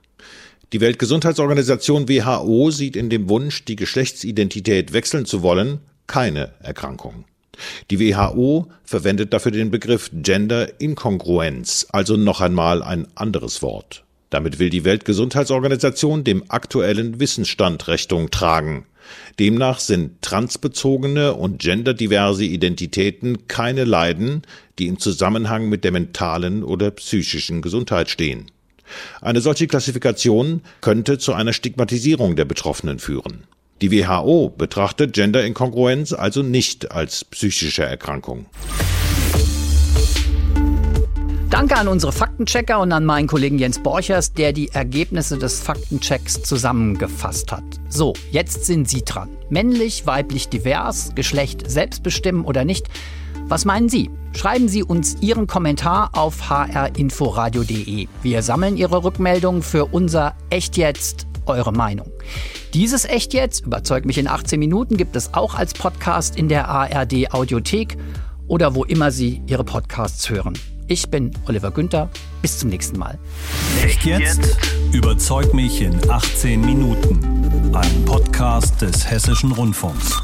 Die 0.72 0.80
Weltgesundheitsorganisation 0.80 2.08
WHO 2.08 2.70
sieht 2.70 2.94
in 2.94 3.08
dem 3.08 3.28
Wunsch, 3.28 3.64
die 3.64 3.76
Geschlechtsidentität 3.76 4.92
wechseln 4.92 5.24
zu 5.24 5.42
wollen, 5.42 5.80
keine 6.06 6.52
Erkrankung. 6.60 7.24
Die 7.90 7.98
WHO 7.98 8.68
verwendet 8.84 9.32
dafür 9.32 9.50
den 9.50 9.70
Begriff 9.70 10.10
Gender 10.12 10.80
Inkongruenz, 10.80 11.86
also 11.90 12.16
noch 12.16 12.40
einmal 12.40 12.82
ein 12.82 13.08
anderes 13.16 13.62
Wort. 13.62 14.04
Damit 14.30 14.58
will 14.58 14.70
die 14.70 14.84
Weltgesundheitsorganisation 14.84 16.24
dem 16.24 16.44
aktuellen 16.48 17.18
Wissensstand 17.18 17.88
Rechnung 17.88 18.30
tragen. 18.30 18.84
Demnach 19.38 19.78
sind 19.78 20.20
transbezogene 20.20 21.34
und 21.34 21.60
genderdiverse 21.60 22.44
Identitäten 22.44 23.48
keine 23.48 23.84
Leiden, 23.84 24.42
die 24.78 24.86
im 24.86 24.98
Zusammenhang 24.98 25.68
mit 25.68 25.84
der 25.84 25.92
mentalen 25.92 26.62
oder 26.62 26.90
psychischen 26.90 27.62
Gesundheit 27.62 28.10
stehen. 28.10 28.50
Eine 29.20 29.40
solche 29.40 29.66
Klassifikation 29.66 30.62
könnte 30.80 31.18
zu 31.18 31.32
einer 31.32 31.52
Stigmatisierung 31.52 32.36
der 32.36 32.44
Betroffenen 32.44 32.98
führen. 32.98 33.44
Die 33.80 33.92
WHO 33.92 34.50
betrachtet 34.50 35.12
Genderinkongruenz 35.12 36.12
also 36.12 36.42
nicht 36.42 36.90
als 36.90 37.24
psychische 37.24 37.84
Erkrankung. 37.84 38.46
Danke 41.58 41.74
an 41.76 41.88
unsere 41.88 42.12
Faktenchecker 42.12 42.78
und 42.78 42.92
an 42.92 43.04
meinen 43.04 43.26
Kollegen 43.26 43.58
Jens 43.58 43.82
Borchers, 43.82 44.32
der 44.32 44.52
die 44.52 44.68
Ergebnisse 44.68 45.38
des 45.38 45.58
Faktenchecks 45.58 46.40
zusammengefasst 46.44 47.50
hat. 47.50 47.64
So, 47.88 48.12
jetzt 48.30 48.64
sind 48.64 48.88
Sie 48.88 49.02
dran. 49.04 49.28
Männlich, 49.50 50.06
weiblich, 50.06 50.48
divers, 50.48 51.16
Geschlecht 51.16 51.68
selbstbestimmen 51.68 52.44
oder 52.44 52.64
nicht? 52.64 52.86
Was 53.48 53.64
meinen 53.64 53.88
Sie? 53.88 54.08
Schreiben 54.36 54.68
Sie 54.68 54.84
uns 54.84 55.16
Ihren 55.20 55.48
Kommentar 55.48 56.10
auf 56.12 56.48
hrinforadio.de. 56.48 58.06
Wir 58.22 58.42
sammeln 58.44 58.76
Ihre 58.76 59.02
Rückmeldungen 59.02 59.62
für 59.62 59.86
unser 59.86 60.36
Echt 60.50 60.76
jetzt, 60.76 61.26
eure 61.46 61.72
Meinung. 61.72 62.12
Dieses 62.72 63.04
Echt 63.04 63.34
jetzt, 63.34 63.66
überzeugt 63.66 64.06
mich 64.06 64.18
in 64.18 64.28
18 64.28 64.60
Minuten, 64.60 64.96
gibt 64.96 65.16
es 65.16 65.34
auch 65.34 65.56
als 65.56 65.74
Podcast 65.74 66.36
in 66.36 66.48
der 66.48 66.68
ARD 66.68 67.32
Audiothek 67.34 67.98
oder 68.46 68.76
wo 68.76 68.84
immer 68.84 69.10
Sie 69.10 69.42
Ihre 69.48 69.64
Podcasts 69.64 70.30
hören. 70.30 70.54
Ich 70.90 71.10
bin 71.10 71.30
Oliver 71.46 71.70
Günther. 71.70 72.08
Bis 72.40 72.58
zum 72.58 72.70
nächsten 72.70 72.98
Mal. 72.98 73.18
Echt 73.84 74.06
jetzt? 74.06 74.56
Überzeug 74.90 75.52
mich 75.52 75.82
in 75.82 75.94
18 76.10 76.62
Minuten. 76.62 77.74
Ein 77.74 78.04
Podcast 78.06 78.80
des 78.80 79.10
Hessischen 79.10 79.52
Rundfunks. 79.52 80.18